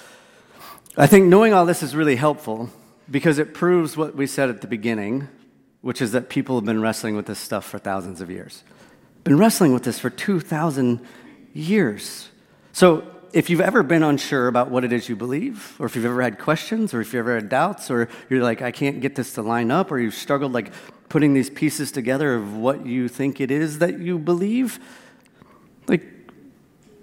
I 0.96 1.06
think 1.06 1.26
knowing 1.26 1.52
all 1.52 1.66
this 1.66 1.82
is 1.82 1.96
really 1.96 2.16
helpful 2.16 2.70
because 3.11 3.38
it 3.38 3.54
proves 3.54 3.96
what 3.96 4.14
we 4.14 4.26
said 4.26 4.48
at 4.48 4.61
the 4.61 4.66
beginning, 4.66 5.28
which 5.80 6.00
is 6.00 6.12
that 6.12 6.28
people 6.28 6.56
have 6.56 6.64
been 6.64 6.80
wrestling 6.80 7.16
with 7.16 7.26
this 7.26 7.38
stuff 7.38 7.64
for 7.64 7.78
thousands 7.78 8.20
of 8.20 8.30
years. 8.30 8.62
Been 9.24 9.38
wrestling 9.38 9.72
with 9.72 9.85
this 9.85 9.98
for 9.98 10.11
2,000 10.11 11.00
years. 11.52 12.28
So 12.72 13.12
if 13.33 13.49
you've 13.49 13.61
ever 13.61 13.83
been 13.83 14.03
unsure 14.03 14.49
about 14.49 14.71
what 14.71 14.85
it 14.85 14.92
is 14.92 15.09
you 15.09 15.16
believe, 15.16 15.75
or 15.79 15.87
if 15.87 15.97
you've 15.97 16.05
ever 16.05 16.23
had 16.23 16.38
questions, 16.38 16.92
or 16.92 17.01
if 17.01 17.12
you've 17.12 17.21
ever 17.21 17.35
had 17.35 17.49
doubts, 17.49 17.90
or 17.90 18.09
you're 18.29 18.42
like, 18.42 18.61
I 18.61 18.71
can't 18.71 19.01
get 19.01 19.14
this 19.14 19.35
to 19.35 19.42
line 19.42 19.71
up, 19.71 19.90
or 19.90 19.99
you've 19.99 20.14
struggled 20.14 20.53
like 20.53 20.73
putting 21.09 21.35
these 21.35 21.51
pieces 21.51 21.92
together 21.92 22.35
of 22.35 22.57
what 22.57 22.87
you 22.87 23.09
think 23.09 23.40
it 23.40 23.51
is 23.51 23.79
that 23.79 23.99
you 23.99 24.18
believe, 24.18 24.79
like, 25.88 26.03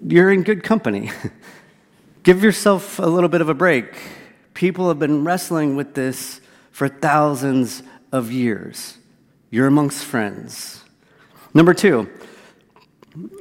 you're 0.06 0.30
in 0.30 0.42
good 0.42 0.62
company. 0.62 1.10
Give 2.22 2.42
yourself 2.42 2.98
a 2.98 3.06
little 3.06 3.28
bit 3.28 3.40
of 3.40 3.48
a 3.48 3.54
break. 3.54 3.96
People 4.54 4.88
have 4.88 4.98
been 4.98 5.24
wrestling 5.24 5.74
with 5.74 5.94
this 5.94 6.40
for 6.70 6.88
thousands 6.88 7.82
of 8.12 8.30
years. 8.30 8.98
You're 9.50 9.66
amongst 9.66 10.04
friends. 10.04 10.84
Number 11.54 11.74
two, 11.74 12.08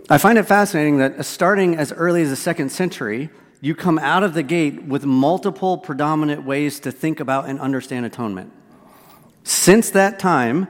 I 0.09 0.17
find 0.17 0.37
it 0.37 0.43
fascinating 0.43 0.97
that 0.97 1.19
uh, 1.19 1.23
starting 1.23 1.75
as 1.75 1.91
early 1.91 2.23
as 2.23 2.29
the 2.29 2.35
second 2.35 2.69
century, 2.69 3.29
you 3.61 3.75
come 3.75 3.99
out 3.99 4.23
of 4.23 4.33
the 4.33 4.43
gate 4.43 4.83
with 4.83 5.05
multiple 5.05 5.77
predominant 5.77 6.43
ways 6.43 6.79
to 6.81 6.91
think 6.91 7.19
about 7.19 7.47
and 7.47 7.59
understand 7.59 8.05
atonement. 8.05 8.51
Since 9.43 9.91
that 9.91 10.17
time, 10.19 10.67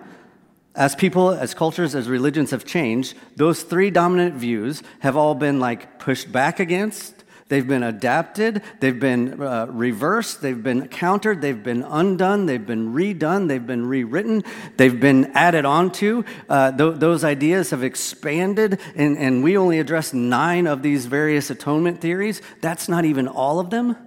as 0.75 0.95
people, 0.95 1.31
as 1.31 1.53
cultures, 1.53 1.95
as 1.95 2.09
religions 2.09 2.51
have 2.51 2.65
changed, 2.65 3.15
those 3.35 3.63
three 3.63 3.89
dominant 3.89 4.35
views 4.35 4.83
have 4.99 5.15
all 5.17 5.35
been 5.35 5.59
like 5.59 5.99
pushed 5.99 6.31
back 6.31 6.59
against, 6.59 7.18
They've 7.49 7.67
been 7.67 7.81
adapted, 7.81 8.61
they've 8.79 8.99
been 8.99 9.41
uh, 9.41 9.65
reversed, 9.71 10.43
they've 10.43 10.61
been 10.61 10.87
countered, 10.87 11.41
they've 11.41 11.61
been 11.61 11.81
undone, 11.81 12.45
they've 12.45 12.65
been 12.65 12.93
redone, 12.93 13.47
they've 13.47 13.65
been 13.65 13.87
rewritten, 13.87 14.43
they've 14.77 14.99
been 14.99 15.31
added 15.33 15.65
onto. 15.65 16.23
Uh, 16.47 16.71
th- 16.71 16.99
those 16.99 17.23
ideas 17.23 17.71
have 17.71 17.83
expanded, 17.83 18.79
and, 18.95 19.17
and 19.17 19.43
we 19.43 19.57
only 19.57 19.79
address 19.79 20.13
nine 20.13 20.67
of 20.67 20.83
these 20.83 21.07
various 21.07 21.49
atonement 21.49 22.01
theories. 22.01 22.39
That's 22.61 22.87
not 22.87 23.03
even 23.03 23.27
all 23.27 23.59
of 23.59 23.71
them, 23.71 23.97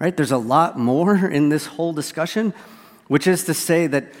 right? 0.00 0.16
There's 0.16 0.32
a 0.32 0.36
lot 0.36 0.76
more 0.76 1.14
in 1.30 1.50
this 1.50 1.66
whole 1.66 1.92
discussion, 1.92 2.52
which 3.06 3.28
is 3.28 3.44
to 3.44 3.54
say 3.54 3.86
that 3.86 4.12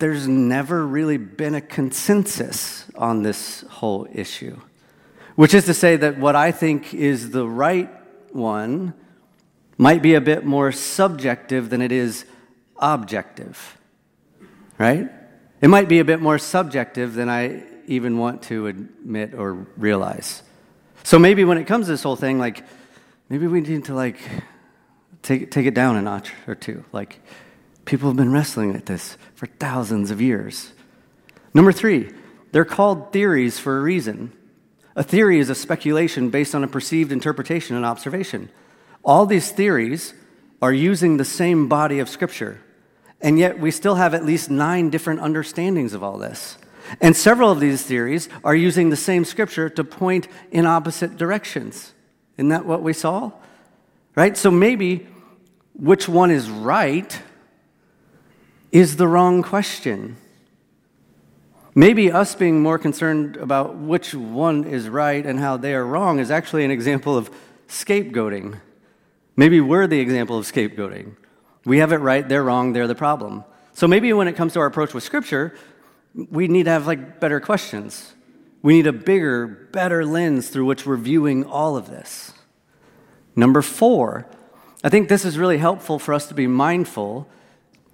there's 0.00 0.28
never 0.28 0.86
really 0.86 1.16
been 1.16 1.54
a 1.54 1.62
consensus 1.62 2.84
on 2.94 3.22
this 3.22 3.62
whole 3.70 4.06
issue. 4.12 4.60
Which 5.34 5.54
is 5.54 5.64
to 5.64 5.72
say 5.72 5.96
that 5.96 6.18
what 6.18 6.36
I 6.36 6.52
think 6.52 6.92
is 6.92 7.30
the 7.30 7.48
right 7.48 7.88
one 8.34 8.94
might 9.78 10.02
be 10.02 10.14
a 10.14 10.20
bit 10.20 10.44
more 10.44 10.72
subjective 10.72 11.70
than 11.70 11.80
it 11.82 11.92
is 11.92 12.24
objective, 12.78 13.78
right? 14.78 15.10
It 15.60 15.68
might 15.68 15.88
be 15.88 16.00
a 16.00 16.04
bit 16.04 16.20
more 16.20 16.38
subjective 16.38 17.14
than 17.14 17.28
I 17.28 17.64
even 17.86 18.18
want 18.18 18.42
to 18.44 18.66
admit 18.66 19.34
or 19.34 19.54
realize. 19.76 20.42
So 21.04 21.18
maybe 21.18 21.44
when 21.44 21.58
it 21.58 21.66
comes 21.66 21.86
to 21.86 21.92
this 21.92 22.02
whole 22.02 22.16
thing, 22.16 22.38
like, 22.38 22.64
maybe 23.28 23.46
we 23.46 23.60
need 23.60 23.84
to, 23.86 23.94
like, 23.94 24.18
take, 25.22 25.50
take 25.50 25.66
it 25.66 25.74
down 25.74 25.96
a 25.96 26.02
notch 26.02 26.32
or 26.46 26.54
two. 26.54 26.84
Like, 26.92 27.20
people 27.84 28.08
have 28.08 28.16
been 28.16 28.32
wrestling 28.32 28.72
with 28.72 28.86
this 28.86 29.16
for 29.34 29.46
thousands 29.46 30.10
of 30.10 30.20
years. 30.20 30.72
Number 31.54 31.72
three, 31.72 32.12
they're 32.52 32.64
called 32.64 33.12
theories 33.12 33.58
for 33.58 33.78
a 33.78 33.80
reason. 33.82 34.32
A 34.94 35.02
theory 35.02 35.38
is 35.38 35.48
a 35.48 35.54
speculation 35.54 36.30
based 36.30 36.54
on 36.54 36.64
a 36.64 36.68
perceived 36.68 37.12
interpretation 37.12 37.76
and 37.76 37.84
observation. 37.84 38.50
All 39.02 39.26
these 39.26 39.50
theories 39.50 40.14
are 40.60 40.72
using 40.72 41.16
the 41.16 41.24
same 41.24 41.68
body 41.68 41.98
of 41.98 42.08
Scripture, 42.08 42.60
and 43.20 43.38
yet 43.38 43.58
we 43.58 43.70
still 43.70 43.96
have 43.96 44.14
at 44.14 44.24
least 44.24 44.50
nine 44.50 44.90
different 44.90 45.20
understandings 45.20 45.94
of 45.94 46.02
all 46.02 46.18
this. 46.18 46.58
And 47.00 47.16
several 47.16 47.50
of 47.50 47.60
these 47.60 47.82
theories 47.82 48.28
are 48.44 48.54
using 48.54 48.90
the 48.90 48.96
same 48.96 49.24
Scripture 49.24 49.68
to 49.70 49.84
point 49.84 50.28
in 50.50 50.66
opposite 50.66 51.16
directions. 51.16 51.92
Isn't 52.36 52.48
that 52.50 52.66
what 52.66 52.82
we 52.82 52.92
saw? 52.92 53.32
Right? 54.14 54.36
So 54.36 54.50
maybe 54.50 55.06
which 55.74 56.08
one 56.08 56.30
is 56.30 56.50
right 56.50 57.18
is 58.70 58.96
the 58.96 59.08
wrong 59.08 59.42
question. 59.42 60.16
Maybe 61.74 62.12
us 62.12 62.34
being 62.34 62.60
more 62.60 62.78
concerned 62.78 63.36
about 63.36 63.76
which 63.76 64.14
one 64.14 64.64
is 64.64 64.90
right 64.90 65.24
and 65.24 65.38
how 65.38 65.56
they 65.56 65.74
are 65.74 65.86
wrong 65.86 66.18
is 66.18 66.30
actually 66.30 66.66
an 66.66 66.70
example 66.70 67.16
of 67.16 67.30
scapegoating. 67.66 68.60
Maybe 69.36 69.58
we're 69.58 69.86
the 69.86 70.00
example 70.00 70.36
of 70.36 70.44
scapegoating. 70.44 71.16
We 71.64 71.78
have 71.78 71.92
it 71.92 71.96
right, 71.96 72.28
they're 72.28 72.44
wrong, 72.44 72.74
they're 72.74 72.86
the 72.86 72.94
problem. 72.94 73.44
So 73.72 73.88
maybe 73.88 74.12
when 74.12 74.28
it 74.28 74.36
comes 74.36 74.52
to 74.52 74.60
our 74.60 74.66
approach 74.66 74.92
with 74.92 75.02
Scripture, 75.02 75.54
we 76.14 76.46
need 76.46 76.64
to 76.64 76.70
have 76.70 76.86
like 76.86 77.20
better 77.20 77.40
questions. 77.40 78.12
We 78.60 78.74
need 78.74 78.86
a 78.86 78.92
bigger, 78.92 79.46
better 79.72 80.04
lens 80.04 80.50
through 80.50 80.66
which 80.66 80.84
we're 80.84 80.98
viewing 80.98 81.44
all 81.44 81.78
of 81.78 81.88
this. 81.88 82.32
Number 83.34 83.62
four, 83.62 84.28
I 84.84 84.90
think 84.90 85.08
this 85.08 85.24
is 85.24 85.38
really 85.38 85.56
helpful 85.56 85.98
for 85.98 86.12
us 86.12 86.28
to 86.28 86.34
be 86.34 86.46
mindful 86.46 87.28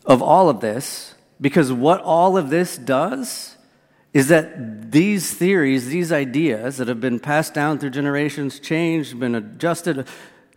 of 0.04 0.20
all 0.20 0.48
of 0.48 0.60
this 0.60 1.14
because 1.40 1.70
what 1.70 2.00
all 2.00 2.36
of 2.36 2.50
this 2.50 2.76
does 2.76 3.54
is 4.12 4.28
that 4.28 4.90
these 4.90 5.34
theories, 5.34 5.88
these 5.88 6.12
ideas 6.12 6.78
that 6.78 6.88
have 6.88 7.00
been 7.00 7.20
passed 7.20 7.54
down 7.54 7.78
through 7.78 7.90
generations, 7.90 8.58
changed, 8.58 9.18
been 9.20 9.34
adjusted, 9.34 10.06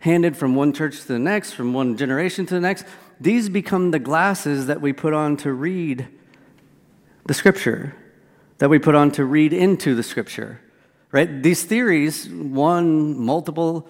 handed 0.00 0.36
from 0.36 0.54
one 0.54 0.72
church 0.72 1.00
to 1.02 1.08
the 1.08 1.18
next, 1.18 1.52
from 1.52 1.74
one 1.74 1.96
generation 1.96 2.46
to 2.46 2.54
the 2.54 2.60
next, 2.60 2.86
these 3.20 3.48
become 3.48 3.90
the 3.90 3.98
glasses 3.98 4.66
that 4.66 4.80
we 4.80 4.92
put 4.92 5.12
on 5.12 5.36
to 5.36 5.52
read 5.52 6.08
the 7.26 7.34
scripture, 7.34 7.94
that 8.58 8.68
we 8.68 8.78
put 8.78 8.94
on 8.94 9.10
to 9.12 9.24
read 9.24 9.52
into 9.52 9.94
the 9.94 10.02
scripture. 10.02 10.60
Right? 11.12 11.42
These 11.42 11.64
theories, 11.64 12.28
one, 12.28 13.18
multiple, 13.18 13.86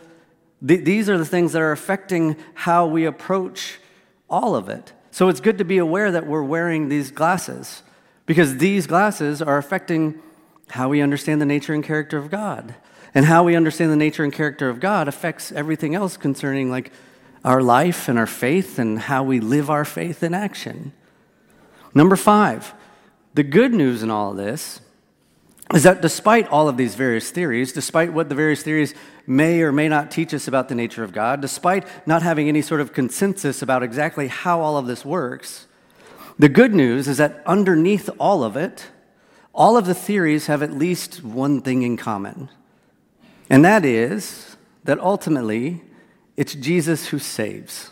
th- 0.66 0.85
these 0.85 1.09
are 1.09 1.16
the 1.16 1.25
things 1.25 1.53
that 1.53 1.62
are 1.62 1.72
affecting 1.72 2.37
how 2.55 2.87
we 2.87 3.05
approach 3.05 3.79
all 4.29 4.57
of 4.57 4.68
it. 4.68 4.92
So 5.12 5.29
it's 5.29 5.40
good 5.40 5.59
to 5.59 5.64
be 5.64 5.79
aware 5.79 6.11
that 6.11 6.27
we're 6.27 6.42
wearing 6.42 6.88
these 6.88 7.11
glasses 7.12 7.83
because 8.26 8.58
these 8.58 8.87
glasses 8.87 9.42
are 9.42 9.58
affecting 9.58 10.20
how 10.70 10.88
we 10.88 11.00
understand 11.00 11.40
the 11.40 11.46
nature 11.46 11.74
and 11.74 11.85
character 11.85 12.18
of 12.18 12.30
God. 12.30 12.74
And 13.14 13.26
how 13.26 13.44
we 13.44 13.54
understand 13.54 13.92
the 13.92 13.96
nature 13.96 14.24
and 14.24 14.32
character 14.32 14.70
of 14.70 14.80
God 14.80 15.06
affects 15.06 15.52
everything 15.52 15.94
else 15.94 16.16
concerning 16.16 16.70
like 16.70 16.92
our 17.44 17.61
life 17.61 18.08
and 18.08 18.18
our 18.18 18.26
faith 18.26 18.78
and 18.78 18.98
how 18.98 19.22
we 19.22 19.38
live 19.38 19.68
our 19.68 19.85
faith 19.85 20.22
in 20.22 20.32
action. 20.32 20.92
Number 21.94 22.16
5. 22.16 22.72
The 23.35 23.42
good 23.42 23.74
news 23.74 24.02
in 24.02 24.11
all 24.11 24.30
of 24.30 24.37
this 24.37 24.80
is 25.74 25.82
that 25.82 26.02
despite 26.02 26.48
all 26.48 26.68
of 26.68 26.76
these 26.76 26.94
various 26.94 27.30
theories, 27.30 27.72
despite 27.72 28.12
what 28.12 28.28
the 28.28 28.35
various 28.35 28.62
theories 28.62 28.94
may 29.26 29.62
or 29.62 29.72
may 29.72 29.88
not 29.88 30.11
teach 30.11 30.35
us 30.35 30.48
about 30.48 30.68
the 30.68 30.74
nature 30.74 31.04
of 31.04 31.12
God, 31.12 31.40
despite 31.40 31.87
not 32.06 32.22
having 32.22 32.48
any 32.48 32.62
sort 32.62 32.80
of 32.80 32.92
consensus 32.92 33.62
about 33.62 33.82
exactly 33.82 34.28
how 34.28 34.61
all 34.61 34.76
of 34.76 34.87
this 34.87 35.04
works, 35.04 35.66
the 36.38 36.48
good 36.48 36.74
news 36.74 37.08
is 37.08 37.18
that 37.18 37.42
underneath 37.46 38.08
all 38.18 38.42
of 38.42 38.56
it, 38.56 38.88
all 39.52 39.76
of 39.76 39.86
the 39.86 39.94
theories 39.94 40.46
have 40.46 40.62
at 40.62 40.72
least 40.72 41.22
one 41.22 41.60
thing 41.60 41.82
in 41.82 41.96
common. 41.96 42.48
And 43.50 43.64
that 43.64 43.84
is 43.84 44.56
that 44.84 44.98
ultimately, 44.98 45.82
it's 46.36 46.54
Jesus 46.54 47.08
who 47.08 47.18
saves. 47.18 47.90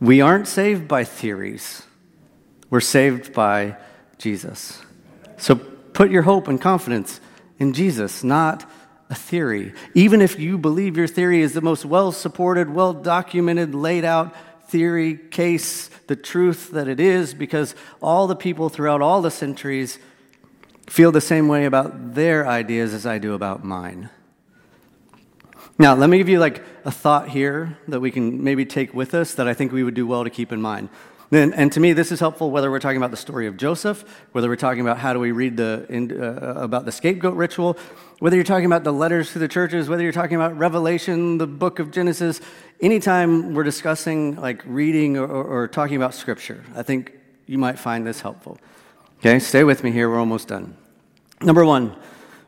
We 0.00 0.20
aren't 0.20 0.48
saved 0.48 0.88
by 0.88 1.04
theories, 1.04 1.82
we're 2.70 2.80
saved 2.80 3.32
by 3.32 3.76
Jesus. 4.18 4.80
So 5.36 5.56
put 5.56 6.10
your 6.10 6.22
hope 6.22 6.48
and 6.48 6.60
confidence 6.60 7.20
in 7.58 7.72
Jesus, 7.72 8.24
not 8.24 8.68
a 9.10 9.14
theory. 9.14 9.74
Even 9.94 10.22
if 10.22 10.38
you 10.38 10.56
believe 10.56 10.96
your 10.96 11.08
theory 11.08 11.42
is 11.42 11.52
the 11.52 11.60
most 11.60 11.84
well 11.84 12.12
supported, 12.12 12.70
well 12.70 12.94
documented, 12.94 13.74
laid 13.74 14.04
out 14.04 14.34
theory, 14.72 15.18
case, 15.30 15.88
the 16.06 16.16
truth 16.16 16.70
that 16.70 16.88
it 16.88 16.98
is, 16.98 17.34
because 17.34 17.74
all 18.00 18.26
the 18.26 18.34
people 18.34 18.70
throughout 18.70 19.02
all 19.02 19.20
the 19.20 19.30
centuries 19.30 19.98
feel 20.88 21.12
the 21.12 21.20
same 21.20 21.46
way 21.46 21.66
about 21.66 22.14
their 22.14 22.48
ideas 22.48 22.94
as 22.94 23.04
I 23.04 23.18
do 23.18 23.34
about 23.34 23.62
mine. 23.62 24.08
Now, 25.78 25.94
let 25.94 26.08
me 26.08 26.16
give 26.16 26.30
you 26.30 26.38
like 26.38 26.62
a 26.86 26.90
thought 26.90 27.28
here 27.28 27.76
that 27.88 28.00
we 28.00 28.10
can 28.10 28.42
maybe 28.42 28.64
take 28.64 28.94
with 28.94 29.12
us 29.14 29.34
that 29.34 29.46
I 29.46 29.52
think 29.52 29.72
we 29.72 29.84
would 29.84 29.94
do 29.94 30.06
well 30.06 30.24
to 30.24 30.30
keep 30.30 30.52
in 30.52 30.62
mind. 30.62 30.88
And, 31.30 31.54
and 31.54 31.70
to 31.72 31.80
me, 31.80 31.92
this 31.92 32.10
is 32.12 32.20
helpful 32.20 32.50
whether 32.50 32.70
we're 32.70 32.78
talking 32.78 32.98
about 32.98 33.10
the 33.10 33.16
story 33.16 33.46
of 33.46 33.56
Joseph, 33.56 34.04
whether 34.32 34.48
we're 34.48 34.56
talking 34.56 34.80
about 34.80 34.98
how 34.98 35.12
do 35.12 35.18
we 35.18 35.32
read 35.32 35.56
the, 35.56 35.86
in, 35.88 36.12
uh, 36.12 36.54
about 36.56 36.84
the 36.84 36.92
scapegoat 36.92 37.34
ritual, 37.34 37.76
whether 38.22 38.36
you're 38.36 38.44
talking 38.44 38.66
about 38.66 38.84
the 38.84 38.92
letters 38.92 39.32
to 39.32 39.40
the 39.40 39.48
churches, 39.48 39.88
whether 39.88 40.04
you're 40.04 40.12
talking 40.12 40.36
about 40.36 40.56
Revelation, 40.56 41.38
the 41.38 41.46
book 41.48 41.80
of 41.80 41.90
Genesis, 41.90 42.40
anytime 42.80 43.52
we're 43.52 43.64
discussing 43.64 44.36
like 44.36 44.62
reading 44.64 45.16
or, 45.16 45.26
or, 45.26 45.44
or 45.44 45.66
talking 45.66 45.96
about 45.96 46.14
scripture, 46.14 46.62
I 46.76 46.84
think 46.84 47.18
you 47.48 47.58
might 47.58 47.80
find 47.80 48.06
this 48.06 48.20
helpful. 48.20 48.58
Okay, 49.18 49.40
stay 49.40 49.64
with 49.64 49.82
me 49.82 49.90
here, 49.90 50.08
we're 50.08 50.20
almost 50.20 50.46
done. 50.46 50.76
Number 51.40 51.64
one, 51.64 51.96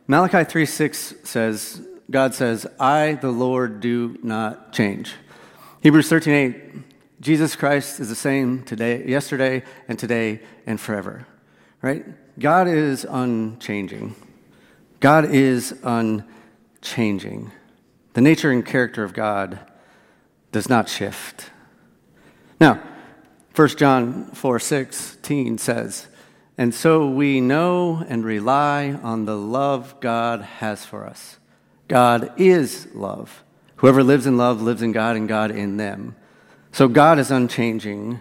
Malachi 0.06 0.44
3 0.44 0.64
6 0.64 1.14
says, 1.24 1.84
God 2.08 2.36
says, 2.36 2.68
I, 2.78 3.18
the 3.20 3.32
Lord, 3.32 3.80
do 3.80 4.16
not 4.22 4.72
change. 4.72 5.14
Hebrews 5.80 6.08
13 6.08 6.34
8, 6.34 7.20
Jesus 7.20 7.56
Christ 7.56 7.98
is 7.98 8.08
the 8.08 8.14
same 8.14 8.62
today, 8.62 9.04
yesterday, 9.08 9.64
and 9.88 9.98
today, 9.98 10.40
and 10.68 10.80
forever. 10.80 11.26
Right? 11.82 12.06
God 12.38 12.68
is 12.68 13.04
unchanging. 13.10 14.14
God 15.04 15.34
is 15.34 15.74
unchanging. 15.82 17.52
The 18.14 18.22
nature 18.22 18.50
and 18.50 18.64
character 18.64 19.04
of 19.04 19.12
God 19.12 19.58
does 20.50 20.70
not 20.70 20.88
shift. 20.88 21.50
Now, 22.58 22.82
1 23.54 23.68
John 23.76 24.30
4 24.30 24.58
16 24.58 25.58
says, 25.58 26.06
And 26.56 26.74
so 26.74 27.06
we 27.06 27.42
know 27.42 28.02
and 28.08 28.24
rely 28.24 28.92
on 29.02 29.26
the 29.26 29.36
love 29.36 30.00
God 30.00 30.40
has 30.40 30.86
for 30.86 31.04
us. 31.04 31.36
God 31.86 32.32
is 32.40 32.88
love. 32.94 33.44
Whoever 33.76 34.02
lives 34.02 34.26
in 34.26 34.38
love 34.38 34.62
lives 34.62 34.80
in 34.80 34.92
God 34.92 35.16
and 35.16 35.28
God 35.28 35.50
in 35.50 35.76
them. 35.76 36.16
So 36.72 36.88
God 36.88 37.18
is 37.18 37.30
unchanging. 37.30 38.20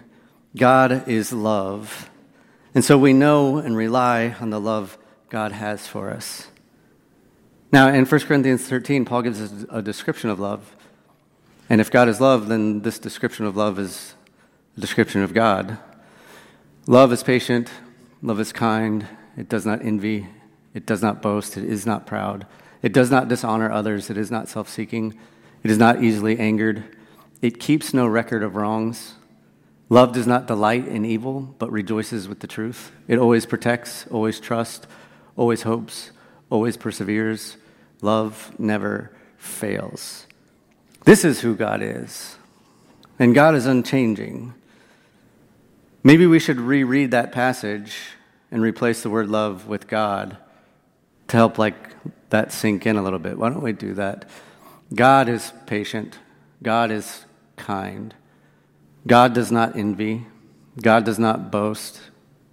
God 0.58 1.08
is 1.08 1.32
love. 1.32 2.10
And 2.76 2.84
so 2.84 2.98
we 2.98 3.14
know 3.14 3.56
and 3.56 3.78
rely 3.78 4.36
on 4.42 4.50
the 4.50 4.60
love 4.60 4.98
God 5.30 5.54
has 5.54 5.88
for 5.88 6.10
us. 6.10 6.50
Now, 7.74 7.88
in 7.88 8.06
1 8.06 8.22
Corinthians 8.22 8.68
13, 8.68 9.04
Paul 9.04 9.24
gives 9.24 9.42
us 9.42 9.66
a 9.68 9.82
description 9.82 10.30
of 10.30 10.40
love. 10.40 10.76
And 11.72 11.82
if 11.82 11.90
God 11.90 12.08
is 12.08 12.22
love, 12.22 12.48
then 12.48 12.84
this 12.84 13.00
description 13.00 13.48
of 13.48 13.58
love 13.58 13.80
is 13.80 14.14
a 14.78 14.80
description 14.80 15.24
of 15.24 15.34
God. 15.34 15.80
Love 16.86 17.12
is 17.12 17.24
patient, 17.24 17.72
love 18.22 18.40
is 18.40 18.54
kind, 18.54 19.08
it 19.36 19.50
does 19.50 19.66
not 19.66 19.84
envy, 19.84 20.28
it 20.76 20.86
does 20.86 21.02
not 21.02 21.24
boast, 21.24 21.58
it 21.58 21.64
is 21.64 21.84
not 21.84 22.06
proud, 22.06 22.46
it 22.84 22.94
does 22.94 23.10
not 23.10 23.28
dishonor 23.28 23.72
others, 23.72 24.12
it 24.12 24.20
is 24.20 24.30
not 24.30 24.48
self 24.48 24.70
seeking, 24.70 25.18
it 25.64 25.72
is 25.72 25.80
not 25.80 26.04
easily 26.04 26.38
angered, 26.38 26.84
it 27.42 27.60
keeps 27.60 27.92
no 27.92 28.06
record 28.06 28.44
of 28.44 28.56
wrongs. 28.56 29.16
Love 29.90 30.14
does 30.14 30.28
not 30.28 30.46
delight 30.46 30.88
in 30.88 31.06
evil, 31.06 31.56
but 31.58 31.72
rejoices 31.72 32.28
with 32.28 32.40
the 32.40 32.48
truth. 32.48 32.92
It 33.08 33.18
always 33.18 33.48
protects, 33.48 34.06
always 34.12 34.40
trusts, 34.40 34.86
always 35.36 35.64
hopes, 35.64 36.12
always 36.52 36.78
perseveres. 36.78 37.58
Love 38.04 38.52
never 38.60 39.12
fails. 39.38 40.28
This 41.06 41.24
is 41.24 41.40
who 41.40 41.56
God 41.56 41.82
is. 41.82 42.36
And 43.18 43.34
God 43.34 43.56
is 43.56 43.66
unchanging. 43.66 44.54
Maybe 46.04 46.28
we 46.28 46.40
should 46.40 46.60
reread 46.60 47.12
that 47.12 47.32
passage 47.32 47.96
and 48.52 48.62
replace 48.62 49.02
the 49.02 49.10
word 49.10 49.30
love 49.30 49.68
with 49.68 49.88
God 49.88 50.36
to 51.30 51.38
help 51.38 51.58
like 51.58 51.96
that 52.30 52.52
sink 52.52 52.86
in 52.86 52.98
a 52.98 53.02
little 53.02 53.20
bit. 53.20 53.38
Why 53.38 53.50
don't 53.50 53.64
we 53.64 53.72
do 53.72 53.94
that? 53.94 54.30
God 54.94 55.30
is 55.30 55.54
patient. 55.66 56.20
God 56.62 56.92
is 56.92 57.24
kind. 57.56 58.14
God 59.08 59.34
does 59.34 59.50
not 59.50 59.78
envy. 59.78 60.28
God 60.82 61.06
does 61.06 61.20
not 61.20 61.52
boast. 61.52 62.02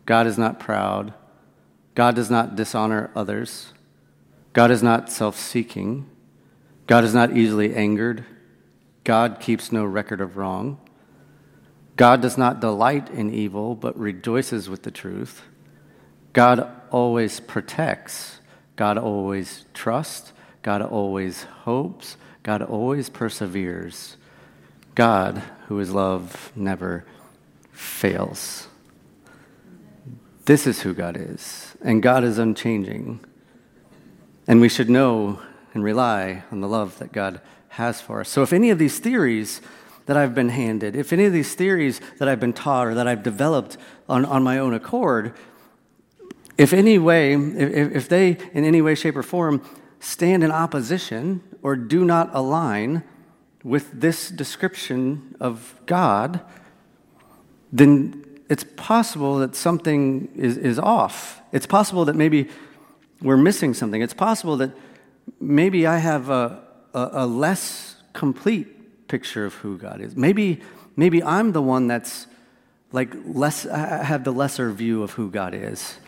God 0.07 0.29
is 0.29 0.39
not 0.39 0.61
proud. 0.61 1.13
God 1.97 2.15
does 2.15 2.31
not 2.31 2.55
dishonor 2.55 3.11
others. 3.17 3.73
God 4.53 4.71
is 4.71 4.83
not 4.83 5.11
self 5.11 5.37
seeking. 5.37 6.09
God 6.87 7.05
is 7.05 7.15
not 7.15 7.37
easily 7.37 7.75
angered. 7.75 8.25
God 9.05 9.39
keeps 9.41 9.71
no 9.71 9.85
record 9.85 10.21
of 10.21 10.37
wrong. 10.37 10.79
God 11.97 12.21
does 12.21 12.37
not 12.37 12.61
delight 12.61 13.11
in 13.11 13.33
evil, 13.33 13.75
but 13.75 13.99
rejoices 13.99 14.69
with 14.69 14.83
the 14.83 14.91
truth. 14.91 15.43
God 16.33 16.71
always 16.91 17.41
protects. 17.41 18.41
God 18.77 18.99
always 18.99 19.67
trusts. 19.75 20.33
God 20.63 20.83
always 20.83 21.43
hopes. 21.43 22.17
God 22.43 22.63
always 22.63 23.09
perseveres. 23.09 24.17
God, 24.95 25.43
who 25.69 25.79
is 25.79 25.93
love, 25.93 26.53
never 26.57 27.05
fails. 27.73 28.67
This 30.47 30.67
is 30.67 30.83
who 30.83 30.95
God 30.95 31.17
is, 31.17 31.77
and 31.83 32.03
God 32.03 32.25
is 32.25 32.39
unchanging. 32.39 33.21
And 34.51 34.61
we 34.61 34.69
should 34.69 34.91
know 34.91 35.39
and 35.75 35.85
rely 35.85 36.43
on 36.51 36.61
the 36.61 36.67
love 36.67 36.99
that 36.99 37.13
God 37.13 37.41
has 37.69 38.01
for 38.01 38.19
us. 38.19 38.29
So, 38.29 38.43
if 38.43 38.53
any 38.53 38.71
of 38.71 38.81
these 38.81 38.99
theories 38.99 39.61
that 40.07 40.17
I've 40.17 40.35
been 40.35 40.49
handed, 40.49 40.97
if 40.97 41.13
any 41.13 41.25
of 41.25 41.33
these 41.33 41.55
theories 41.55 42.01
that 42.19 42.27
I've 42.27 42.41
been 42.41 42.53
taught 42.53 42.89
or 42.89 42.95
that 42.95 43.07
I've 43.07 43.23
developed 43.23 43.77
on, 44.09 44.25
on 44.25 44.43
my 44.43 44.59
own 44.59 44.75
accord, 44.75 45.35
if 46.59 46.73
any 46.73 46.99
way, 46.99 47.35
if, 47.35 47.95
if 47.95 48.09
they 48.09 48.39
in 48.53 48.65
any 48.65 48.83
way, 48.83 48.97
shape, 48.97 49.15
or 49.15 49.23
form 49.23 49.63
stand 50.01 50.43
in 50.43 50.51
opposition 50.51 51.45
or 51.63 51.77
do 51.77 52.05
not 52.05 52.29
align 52.35 53.05
with 53.63 54.01
this 54.01 54.31
description 54.31 55.37
of 55.39 55.81
God, 55.87 56.41
then 57.73 58.25
it's 58.49 58.65
possible 58.77 59.39
that 59.39 59.55
something 59.55 60.29
is, 60.35 60.57
is 60.57 60.77
off. 60.77 61.41
It's 61.53 61.67
possible 61.67 62.05
that 62.07 62.17
maybe 62.17 62.49
we're 63.23 63.37
missing 63.37 63.75
something. 63.75 64.03
It's 64.03 64.15
possible 64.15 64.57
that 64.59 64.71
maybe 65.41 65.87
I 65.87 65.99
have 65.99 66.31
a, 66.31 66.63
a, 66.95 67.09
a 67.13 67.27
less 67.27 67.97
complete 68.13 69.09
picture 69.09 69.45
of 69.45 69.55
who 69.55 69.79
God 69.79 70.01
is. 70.01 70.17
Maybe, 70.17 70.61
maybe 70.97 71.23
I'm 71.23 71.53
the 71.53 71.63
one 71.63 71.87
that's 71.87 72.27
like 72.93 73.15
less, 73.25 73.67
I 73.67 74.05
have 74.05 74.25
the 74.25 74.33
lesser 74.33 74.73
view 74.73 75.03
of 75.03 75.13
who 75.13 75.31
God 75.31 75.55
is. 75.55 75.99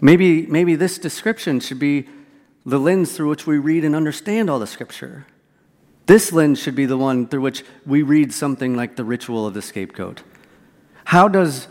Maybe, 0.00 0.46
maybe 0.46 0.74
this 0.74 0.98
description 0.98 1.60
should 1.60 1.78
be 1.78 2.08
the 2.64 2.78
lens 2.78 3.16
through 3.16 3.30
which 3.30 3.46
we 3.46 3.58
read 3.58 3.84
and 3.84 3.94
understand 3.94 4.50
all 4.50 4.58
the 4.58 4.66
scripture. 4.66 5.26
This 6.06 6.32
lens 6.32 6.58
should 6.58 6.74
be 6.74 6.86
the 6.86 6.96
one 6.96 7.26
through 7.26 7.40
which 7.40 7.64
we 7.84 8.02
read 8.02 8.32
something 8.32 8.76
like 8.76 8.96
the 8.96 9.04
ritual 9.04 9.46
of 9.46 9.54
the 9.54 9.62
scapegoat. 9.62 10.22
How 11.04 11.28
does 11.28 11.68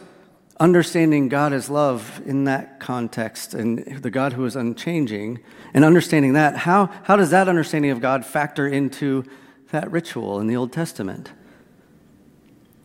understanding 0.60 1.28
God 1.28 1.52
as 1.54 1.70
love 1.70 2.22
in 2.26 2.46
that 2.46 2.80
context 2.80 3.54
and 3.54 4.02
the 4.02 4.10
God 4.10 4.34
who 4.34 4.46
is 4.46 4.56
unchanging 4.56 5.39
and 5.74 5.84
understanding 5.84 6.34
that, 6.34 6.56
how, 6.56 6.88
how 7.04 7.15
does 7.15 7.32
that 7.32 7.50
understanding 7.50 7.91
of 7.91 8.00
God 8.00 8.26
factor 8.26 8.68
into 8.68 9.26
that 9.72 9.91
ritual 9.91 10.39
in 10.39 10.48
the 10.48 10.56
Old 10.56 10.72
Testament? 10.72 11.32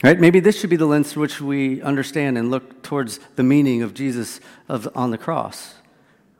Right? 0.02 0.18
Maybe 0.18 0.40
this 0.40 0.58
should 0.58 0.70
be 0.70 0.76
the 0.76 0.86
lens 0.86 1.12
through 1.12 1.22
which 1.22 1.40
we 1.40 1.82
understand 1.82 2.38
and 2.38 2.50
look 2.50 2.82
towards 2.82 3.20
the 3.36 3.42
meaning 3.42 3.82
of 3.82 3.94
Jesus 3.94 4.40
of, 4.68 4.88
on 4.94 5.10
the 5.10 5.18
cross. 5.18 5.74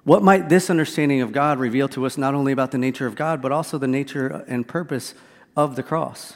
What 0.03 0.23
might 0.23 0.49
this 0.49 0.71
understanding 0.71 1.21
of 1.21 1.31
God 1.31 1.59
reveal 1.59 1.87
to 1.91 2.07
us 2.07 2.17
not 2.17 2.35
only 2.35 2.53
about 2.53 2.71
the 2.71 2.79
nature 2.79 3.07
of 3.07 3.15
God, 3.15 3.43
but 3.43 3.53
also 3.53 3.77
the 3.77 3.87
nature 3.87 4.45
and 4.49 4.67
purpose 4.67 5.15
of 5.57 5.77
the 5.77 5.83
cross? 5.83 6.35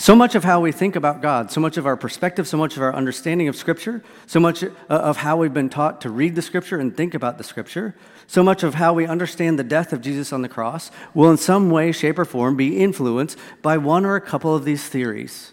So 0.00 0.16
much 0.16 0.34
of 0.34 0.44
how 0.44 0.62
we 0.62 0.72
think 0.72 0.96
about 0.96 1.20
God, 1.20 1.50
so 1.50 1.60
much 1.60 1.76
of 1.76 1.84
our 1.84 1.94
perspective, 1.94 2.48
so 2.48 2.56
much 2.56 2.74
of 2.74 2.82
our 2.82 2.94
understanding 2.94 3.48
of 3.48 3.54
Scripture, 3.54 4.02
so 4.26 4.40
much 4.40 4.64
uh, 4.64 4.68
of 4.88 5.18
how 5.18 5.36
we've 5.36 5.52
been 5.52 5.68
taught 5.68 6.00
to 6.00 6.08
read 6.08 6.34
the 6.34 6.40
Scripture 6.40 6.78
and 6.78 6.96
think 6.96 7.12
about 7.12 7.36
the 7.36 7.44
Scripture, 7.44 7.94
so 8.26 8.42
much 8.42 8.62
of 8.62 8.76
how 8.76 8.94
we 8.94 9.06
understand 9.06 9.58
the 9.58 9.62
death 9.62 9.92
of 9.92 10.00
Jesus 10.00 10.32
on 10.32 10.40
the 10.40 10.48
cross 10.48 10.90
will 11.12 11.30
in 11.30 11.36
some 11.36 11.68
way, 11.68 11.92
shape, 11.92 12.18
or 12.18 12.24
form 12.24 12.56
be 12.56 12.78
influenced 12.78 13.36
by 13.60 13.76
one 13.76 14.06
or 14.06 14.16
a 14.16 14.22
couple 14.22 14.54
of 14.54 14.64
these 14.64 14.88
theories. 14.88 15.52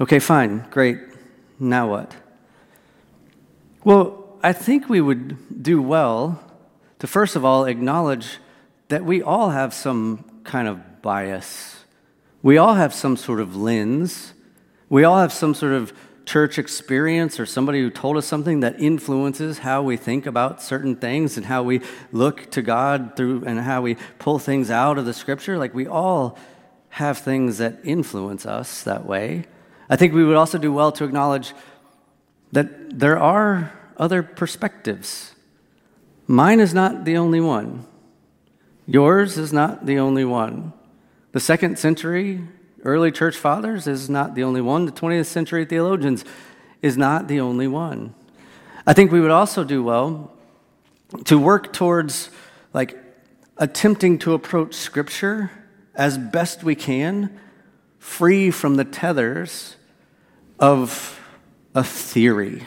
Okay, 0.00 0.20
fine, 0.20 0.64
great. 0.70 1.00
Now 1.58 1.90
what? 1.90 2.14
Well, 3.82 4.38
I 4.44 4.52
think 4.52 4.88
we 4.88 5.00
would 5.00 5.60
do 5.60 5.82
well 5.82 6.40
to 7.00 7.08
first 7.08 7.34
of 7.34 7.44
all 7.44 7.64
acknowledge 7.64 8.38
that 8.90 9.04
we 9.04 9.22
all 9.22 9.50
have 9.50 9.74
some 9.74 10.24
kind 10.44 10.68
of 10.68 11.02
bias 11.02 11.75
we 12.46 12.58
all 12.58 12.74
have 12.74 12.94
some 12.94 13.16
sort 13.16 13.40
of 13.40 13.56
lens. 13.56 14.32
We 14.88 15.02
all 15.02 15.18
have 15.18 15.32
some 15.32 15.52
sort 15.52 15.72
of 15.72 15.92
church 16.24 16.60
experience 16.60 17.40
or 17.40 17.44
somebody 17.44 17.80
who 17.80 17.90
told 17.90 18.16
us 18.16 18.24
something 18.24 18.60
that 18.60 18.80
influences 18.80 19.58
how 19.58 19.82
we 19.82 19.96
think 19.96 20.26
about 20.26 20.62
certain 20.62 20.94
things 20.94 21.36
and 21.36 21.46
how 21.46 21.64
we 21.64 21.80
look 22.12 22.48
to 22.52 22.62
God 22.62 23.16
through 23.16 23.42
and 23.46 23.58
how 23.58 23.82
we 23.82 23.96
pull 24.20 24.38
things 24.38 24.70
out 24.70 24.96
of 24.96 25.06
the 25.06 25.12
scripture. 25.12 25.58
Like 25.58 25.74
we 25.74 25.88
all 25.88 26.38
have 26.90 27.18
things 27.18 27.58
that 27.58 27.80
influence 27.82 28.46
us 28.46 28.84
that 28.84 29.04
way. 29.04 29.46
I 29.90 29.96
think 29.96 30.14
we 30.14 30.22
would 30.22 30.36
also 30.36 30.56
do 30.56 30.72
well 30.72 30.92
to 30.92 31.04
acknowledge 31.04 31.52
that 32.52 32.96
there 32.96 33.18
are 33.18 33.72
other 33.96 34.22
perspectives. 34.22 35.34
Mine 36.28 36.60
is 36.60 36.72
not 36.72 37.04
the 37.06 37.16
only 37.16 37.40
one. 37.40 37.84
Yours 38.86 39.36
is 39.36 39.52
not 39.52 39.84
the 39.84 39.98
only 39.98 40.24
one. 40.24 40.72
The 41.36 41.40
second 41.40 41.78
century 41.78 42.40
early 42.82 43.12
church 43.12 43.36
fathers 43.36 43.86
is 43.86 44.08
not 44.08 44.34
the 44.34 44.42
only 44.42 44.62
one. 44.62 44.86
The 44.86 44.92
20th 44.92 45.26
century 45.26 45.66
theologians 45.66 46.24
is 46.80 46.96
not 46.96 47.28
the 47.28 47.40
only 47.40 47.68
one. 47.68 48.14
I 48.86 48.94
think 48.94 49.12
we 49.12 49.20
would 49.20 49.30
also 49.30 49.62
do 49.62 49.82
well 49.82 50.32
to 51.26 51.38
work 51.38 51.74
towards 51.74 52.30
like 52.72 52.96
attempting 53.58 54.18
to 54.20 54.32
approach 54.32 54.76
scripture 54.76 55.50
as 55.94 56.16
best 56.16 56.64
we 56.64 56.74
can 56.74 57.38
free 57.98 58.50
from 58.50 58.76
the 58.76 58.84
tethers 58.86 59.76
of 60.58 61.20
a 61.74 61.84
theory. 61.84 62.62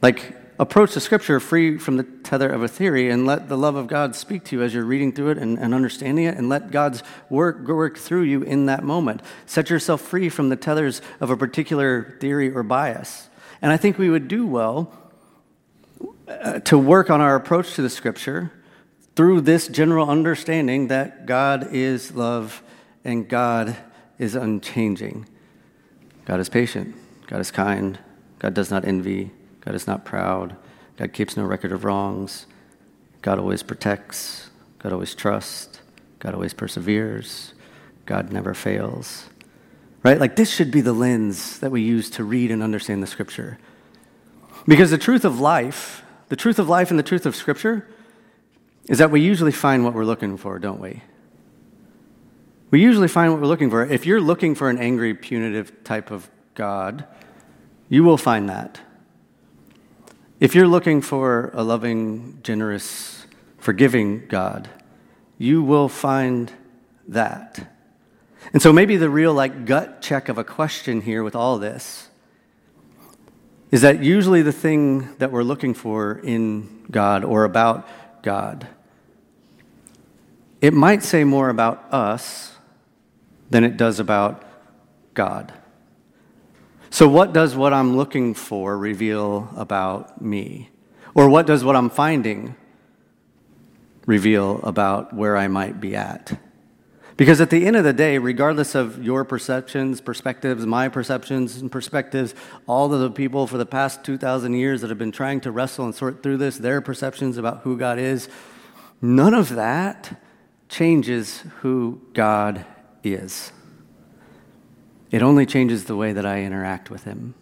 Like 0.00 0.34
approach 0.58 0.94
the 0.94 1.00
scripture 1.00 1.38
free 1.40 1.78
from 1.78 1.96
the 1.96 2.02
tether 2.02 2.48
of 2.48 2.62
a 2.62 2.68
theory 2.68 3.10
and 3.10 3.26
let 3.26 3.48
the 3.48 3.58
love 3.58 3.76
of 3.76 3.86
God 3.86 4.16
speak 4.16 4.44
to 4.44 4.56
you 4.56 4.62
as 4.62 4.72
you're 4.72 4.84
reading 4.84 5.12
through 5.12 5.30
it 5.30 5.38
and, 5.38 5.58
and, 5.58 5.74
understanding 5.74 6.24
it, 6.24 6.36
and 6.36 6.48
let 6.48 6.70
God's 6.70 7.02
work 7.28 7.66
work 7.66 7.98
through 7.98 8.22
you 8.22 8.42
in 8.42 8.66
that 8.66 8.82
moment. 8.82 9.22
Set 9.44 9.70
yourself 9.70 10.00
free 10.00 10.28
from 10.28 10.48
the 10.48 10.56
tethers 10.56 11.02
of 11.20 11.30
a 11.30 11.36
particular 11.36 12.16
theory 12.20 12.50
or 12.50 12.62
bias. 12.62 13.28
And 13.60 13.72
I 13.72 13.76
think 13.76 13.98
we 13.98 14.10
would 14.10 14.28
do 14.28 14.46
well 14.46 14.92
uh, 16.28 16.60
to 16.60 16.78
work 16.78 17.10
on 17.10 17.20
our 17.20 17.36
approach 17.36 17.74
to 17.74 17.82
the 17.82 17.90
scripture 17.90 18.52
through 19.14 19.40
this 19.40 19.68
general 19.68 20.08
understanding 20.08 20.88
that 20.88 21.26
God 21.26 21.72
is 21.72 22.12
love 22.12 22.62
and 23.04 23.28
God 23.28 23.76
is 24.18 24.34
unchanging. 24.34 25.26
God 26.24 26.40
is 26.40 26.48
patient, 26.48 26.94
God 27.28 27.40
is 27.40 27.50
kind, 27.50 27.98
God 28.38 28.52
does 28.52 28.70
not 28.70 28.84
envy. 28.84 29.30
God 29.66 29.74
is 29.74 29.86
not 29.86 30.04
proud. 30.04 30.56
God 30.96 31.12
keeps 31.12 31.36
no 31.36 31.44
record 31.44 31.72
of 31.72 31.84
wrongs. 31.84 32.46
God 33.20 33.40
always 33.40 33.64
protects. 33.64 34.48
God 34.78 34.92
always 34.92 35.14
trusts. 35.14 35.80
God 36.20 36.34
always 36.34 36.54
perseveres. 36.54 37.52
God 38.06 38.32
never 38.32 38.54
fails. 38.54 39.28
Right? 40.04 40.20
Like 40.20 40.36
this 40.36 40.50
should 40.50 40.70
be 40.70 40.80
the 40.80 40.92
lens 40.92 41.58
that 41.58 41.72
we 41.72 41.82
use 41.82 42.08
to 42.10 42.22
read 42.22 42.52
and 42.52 42.62
understand 42.62 43.02
the 43.02 43.08
scripture. 43.08 43.58
Because 44.68 44.92
the 44.92 44.98
truth 44.98 45.24
of 45.24 45.40
life, 45.40 46.04
the 46.28 46.36
truth 46.36 46.60
of 46.60 46.68
life 46.68 46.90
and 46.90 46.98
the 46.98 47.02
truth 47.02 47.26
of 47.26 47.34
scripture 47.34 47.88
is 48.88 48.98
that 48.98 49.10
we 49.10 49.20
usually 49.20 49.52
find 49.52 49.84
what 49.84 49.94
we're 49.94 50.04
looking 50.04 50.36
for, 50.36 50.60
don't 50.60 50.80
we? 50.80 51.02
We 52.70 52.80
usually 52.80 53.08
find 53.08 53.32
what 53.32 53.40
we're 53.40 53.48
looking 53.48 53.70
for. 53.70 53.84
If 53.84 54.06
you're 54.06 54.20
looking 54.20 54.54
for 54.54 54.70
an 54.70 54.78
angry, 54.78 55.12
punitive 55.12 55.82
type 55.82 56.12
of 56.12 56.30
God, 56.54 57.04
you 57.88 58.04
will 58.04 58.16
find 58.16 58.48
that. 58.48 58.80
If 60.38 60.54
you're 60.54 60.68
looking 60.68 61.00
for 61.00 61.50
a 61.54 61.62
loving, 61.62 62.40
generous, 62.42 63.26
forgiving 63.58 64.26
God, 64.28 64.68
you 65.38 65.62
will 65.62 65.88
find 65.88 66.52
that. 67.08 67.72
And 68.52 68.60
so 68.60 68.72
maybe 68.72 68.96
the 68.96 69.10
real 69.10 69.34
like 69.34 69.64
gut 69.64 70.02
check 70.02 70.28
of 70.28 70.38
a 70.38 70.44
question 70.44 71.00
here 71.00 71.22
with 71.22 71.34
all 71.34 71.58
this 71.58 72.08
is 73.70 73.82
that 73.82 74.02
usually 74.02 74.42
the 74.42 74.52
thing 74.52 75.16
that 75.16 75.32
we're 75.32 75.42
looking 75.42 75.74
for 75.74 76.20
in 76.22 76.86
God 76.90 77.24
or 77.24 77.44
about 77.44 77.88
God 78.22 78.68
it 80.60 80.72
might 80.72 81.02
say 81.02 81.24
more 81.24 81.48
about 81.48 81.92
us 81.92 82.56
than 83.50 83.64
it 83.64 83.76
does 83.76 84.00
about 84.00 84.42
God. 85.14 85.52
So, 86.96 87.06
what 87.06 87.34
does 87.34 87.54
what 87.54 87.74
I'm 87.74 87.94
looking 87.94 88.32
for 88.32 88.78
reveal 88.78 89.50
about 89.54 90.22
me? 90.22 90.70
Or 91.14 91.28
what 91.28 91.46
does 91.46 91.62
what 91.62 91.76
I'm 91.76 91.90
finding 91.90 92.56
reveal 94.06 94.60
about 94.62 95.12
where 95.12 95.36
I 95.36 95.46
might 95.46 95.78
be 95.78 95.94
at? 95.94 96.40
Because 97.18 97.38
at 97.38 97.50
the 97.50 97.66
end 97.66 97.76
of 97.76 97.84
the 97.84 97.92
day, 97.92 98.16
regardless 98.16 98.74
of 98.74 99.04
your 99.04 99.26
perceptions, 99.26 100.00
perspectives, 100.00 100.64
my 100.64 100.88
perceptions 100.88 101.58
and 101.58 101.70
perspectives, 101.70 102.34
all 102.66 102.90
of 102.90 103.00
the 103.00 103.10
people 103.10 103.46
for 103.46 103.58
the 103.58 103.66
past 103.66 104.02
2,000 104.02 104.54
years 104.54 104.80
that 104.80 104.88
have 104.88 104.98
been 104.98 105.12
trying 105.12 105.42
to 105.42 105.50
wrestle 105.50 105.84
and 105.84 105.94
sort 105.94 106.22
through 106.22 106.38
this, 106.38 106.56
their 106.56 106.80
perceptions 106.80 107.36
about 107.36 107.60
who 107.60 107.76
God 107.76 107.98
is, 107.98 108.26
none 109.02 109.34
of 109.34 109.50
that 109.50 110.18
changes 110.70 111.44
who 111.60 112.00
God 112.14 112.64
is. 113.04 113.52
It 115.10 115.22
only 115.22 115.46
changes 115.46 115.84
the 115.84 115.96
way 115.96 116.12
that 116.12 116.26
I 116.26 116.42
interact 116.42 116.90
with 116.90 117.04
Him. 117.04 117.34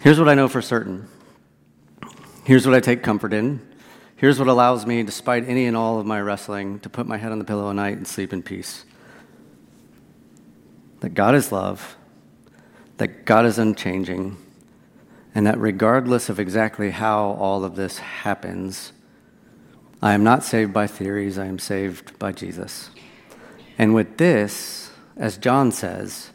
Here's 0.00 0.18
what 0.18 0.28
I 0.28 0.34
know 0.34 0.48
for 0.48 0.60
certain. 0.60 1.08
Here's 2.44 2.66
what 2.66 2.74
I 2.74 2.80
take 2.80 3.02
comfort 3.02 3.32
in. 3.32 3.66
Here's 4.16 4.38
what 4.38 4.48
allows 4.48 4.86
me, 4.86 5.02
despite 5.02 5.48
any 5.48 5.66
and 5.66 5.76
all 5.76 5.98
of 5.98 6.06
my 6.06 6.20
wrestling, 6.20 6.78
to 6.80 6.88
put 6.88 7.06
my 7.06 7.16
head 7.16 7.32
on 7.32 7.38
the 7.38 7.44
pillow 7.44 7.70
at 7.70 7.76
night 7.76 7.96
and 7.96 8.06
sleep 8.06 8.32
in 8.32 8.42
peace. 8.42 8.84
That 11.00 11.14
God 11.14 11.34
is 11.34 11.50
love, 11.50 11.96
that 12.98 13.24
God 13.24 13.46
is 13.46 13.58
unchanging, 13.58 14.36
and 15.34 15.46
that 15.46 15.58
regardless 15.58 16.28
of 16.28 16.38
exactly 16.38 16.90
how 16.90 17.30
all 17.30 17.64
of 17.64 17.76
this 17.76 17.98
happens, 17.98 18.92
I 20.02 20.12
am 20.12 20.22
not 20.22 20.44
saved 20.44 20.72
by 20.72 20.86
theories, 20.86 21.38
I 21.38 21.46
am 21.46 21.58
saved 21.58 22.18
by 22.18 22.32
Jesus. 22.32 22.90
And 23.78 23.94
with 23.94 24.18
this, 24.18 24.83
as 25.16 25.38
John 25.38 25.72
says, 25.72 26.30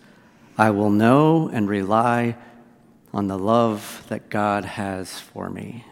I 0.57 0.69
will 0.71 0.89
know 0.89 1.49
and 1.49 1.69
rely 1.69 2.35
on 3.13 3.27
the 3.27 3.37
love 3.37 4.05
that 4.09 4.29
God 4.29 4.65
has 4.65 5.19
for 5.19 5.49
me. 5.49 5.85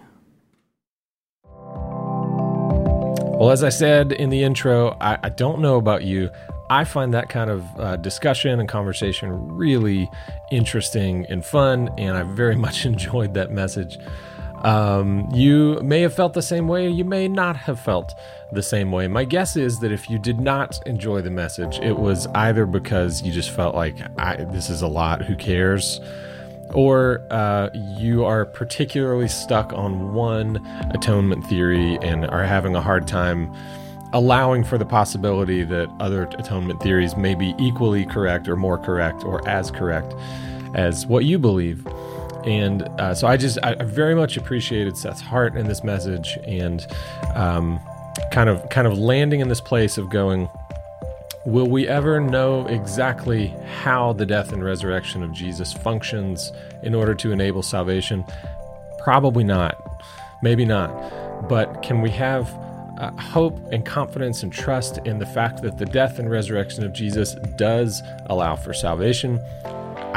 Well, 3.39 3.51
as 3.51 3.63
I 3.63 3.69
said 3.69 4.11
in 4.13 4.29
the 4.29 4.43
intro, 4.43 4.97
I, 4.99 5.19
I 5.23 5.29
don't 5.29 5.59
know 5.59 5.75
about 5.75 6.03
you. 6.03 6.29
I 6.69 6.83
find 6.83 7.13
that 7.13 7.29
kind 7.29 7.49
of 7.49 7.65
uh, 7.79 7.95
discussion 7.97 8.59
and 8.59 8.67
conversation 8.67 9.55
really 9.55 10.09
interesting 10.51 11.25
and 11.29 11.45
fun, 11.45 11.89
and 11.97 12.17
I 12.17 12.23
very 12.23 12.55
much 12.67 12.85
enjoyed 12.85 13.35
that 13.35 13.51
message. 13.51 13.97
Um, 14.64 15.30
you 15.32 15.80
may 15.84 16.01
have 16.01 16.14
felt 16.14 16.34
the 16.34 16.41
same 16.41 16.68
way, 16.68 16.89
you 16.89 17.05
may 17.05 17.28
not 17.28 17.55
have 17.55 17.80
felt 17.80 18.14
the 18.51 18.64
same 18.64 18.91
way. 18.91 19.08
My 19.08 19.24
guess 19.24 19.55
is 19.55 19.80
that 19.80 19.91
if 19.91 20.10
you 20.10 20.18
did 20.18 20.39
not 20.39 20.80
enjoy 20.88 21.22
the 21.22 21.30
message, 21.30 21.80
it 21.80 21.97
was 21.97 22.28
either 22.28 22.66
because 22.66 23.22
you 23.22 23.32
just 23.32 23.51
felt 23.51 23.76
like, 23.76 23.97
this 24.51 24.70
is 24.70 24.82
a 24.82 24.88
lot, 24.88 25.24
who 25.24 25.36
cares? 25.36 25.99
or 26.74 27.26
uh, 27.32 27.70
you 27.74 28.26
are 28.26 28.45
particularly 28.45 29.28
stuck 29.28 29.72
on 29.74 30.14
one 30.14 30.58
atonement 30.93 31.45
theory 31.47 31.97
and 32.01 32.26
are 32.28 32.43
having 32.43 32.76
a 32.76 32.82
hard 32.82 33.08
time 33.08 33.53
allowing 34.14 34.64
for 34.64 34.78
the 34.78 34.86
possibility 34.86 35.64
that 35.64 35.89
other 35.99 36.24
atonement 36.38 36.82
theories 36.82 37.16
may 37.18 37.36
be 37.36 37.53
equally 37.58 38.05
correct 38.05 38.47
or 38.47 38.55
more 38.55 38.78
correct 38.78 39.24
or 39.24 39.47
as 39.47 39.70
correct 39.72 40.14
as 40.76 41.05
what 41.05 41.26
you 41.26 41.38
believe. 41.38 41.86
And 42.47 42.83
uh, 42.97 43.13
so 43.13 43.27
I 43.27 43.35
just, 43.35 43.59
I 43.61 43.75
very 43.83 44.15
much 44.15 44.37
appreciated 44.37 44.95
Seth's 44.95 45.19
heart 45.19 45.57
in 45.57 45.67
this 45.67 45.83
message 45.83 46.37
and 46.47 46.87
um, 47.35 47.77
kind 48.31 48.49
of, 48.49 48.69
kind 48.69 48.87
of 48.87 48.97
landing 48.97 49.41
in 49.41 49.49
this 49.49 49.59
place 49.59 49.97
of 49.97 50.09
going, 50.09 50.47
Will 51.45 51.67
we 51.67 51.87
ever 51.87 52.19
know 52.19 52.65
exactly 52.67 53.47
how 53.81 54.11
the 54.13 54.25
death 54.25 54.51
and 54.51 54.63
resurrection 54.63 55.23
of 55.23 55.31
Jesus 55.31 55.71
functions 55.71 56.51
in 56.83 56.93
order 56.93 57.15
to 57.15 57.31
enable 57.31 57.63
salvation? 57.63 58.25
Probably 59.01 59.45
not. 59.45 59.81
Maybe 60.41 60.65
not. 60.65 61.47
But 61.47 61.81
can 61.83 62.01
we 62.01 62.09
have 62.11 62.49
uh, 62.97 63.11
hope 63.11 63.59
and 63.71 63.85
confidence 63.85 64.43
and 64.43 64.51
trust 64.51 64.99
in 65.05 65.19
the 65.19 65.25
fact 65.25 65.61
that 65.61 65.77
the 65.77 65.85
death 65.85 66.19
and 66.19 66.29
resurrection 66.29 66.83
of 66.83 66.91
Jesus 66.93 67.35
does 67.55 68.01
allow 68.25 68.55
for 68.55 68.73
salvation? 68.73 69.39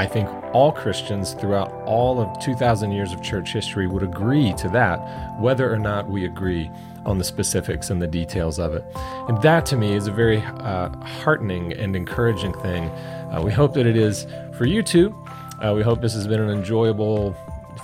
I 0.01 0.07
think 0.07 0.31
all 0.55 0.73
Christians 0.73 1.35
throughout 1.35 1.71
all 1.85 2.23
of 2.23 2.39
2,000 2.39 2.91
years 2.91 3.13
of 3.13 3.21
church 3.21 3.53
history 3.53 3.87
would 3.87 4.03
agree 4.03 4.55
to 4.55 4.67
that, 4.71 4.97
whether 5.39 5.71
or 5.71 5.79
not 5.79 6.09
we 6.09 6.25
agree 6.25 6.71
on 7.05 7.19
the 7.19 7.25
specifics 7.25 7.91
and 7.91 8.01
the 8.01 8.07
details 8.07 8.59
of 8.59 8.73
it. 8.73 8.83
And 9.29 9.43
that 9.43 9.67
to 9.67 9.77
me 9.77 9.93
is 9.93 10.07
a 10.07 10.11
very 10.11 10.39
uh, 10.39 10.89
heartening 11.05 11.75
and 11.75 11.95
encouraging 11.95 12.55
thing. 12.63 12.85
Uh, 12.85 13.43
we 13.45 13.53
hope 13.53 13.75
that 13.75 13.87
it 13.87 13.95
is 13.95 14.27
for 14.57 14.65
you 14.65 14.83
too. 14.83 15.15
Uh, 15.63 15.75
we 15.77 15.83
hope 15.83 16.01
this 16.01 16.15
has 16.15 16.27
been 16.27 16.41
an 16.41 16.49
enjoyable 16.49 17.35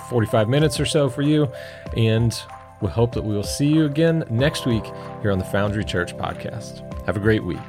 45 0.09 0.49
minutes 0.49 0.79
or 0.79 0.87
so 0.87 1.11
for 1.11 1.21
you. 1.21 1.47
And 1.95 2.35
we 2.81 2.87
hope 2.87 3.13
that 3.13 3.25
we 3.25 3.35
will 3.35 3.43
see 3.43 3.67
you 3.67 3.85
again 3.85 4.23
next 4.27 4.65
week 4.65 4.85
here 5.21 5.31
on 5.31 5.37
the 5.37 5.45
Foundry 5.45 5.85
Church 5.85 6.17
podcast. 6.17 6.81
Have 7.05 7.15
a 7.15 7.19
great 7.19 7.43
week. 7.43 7.59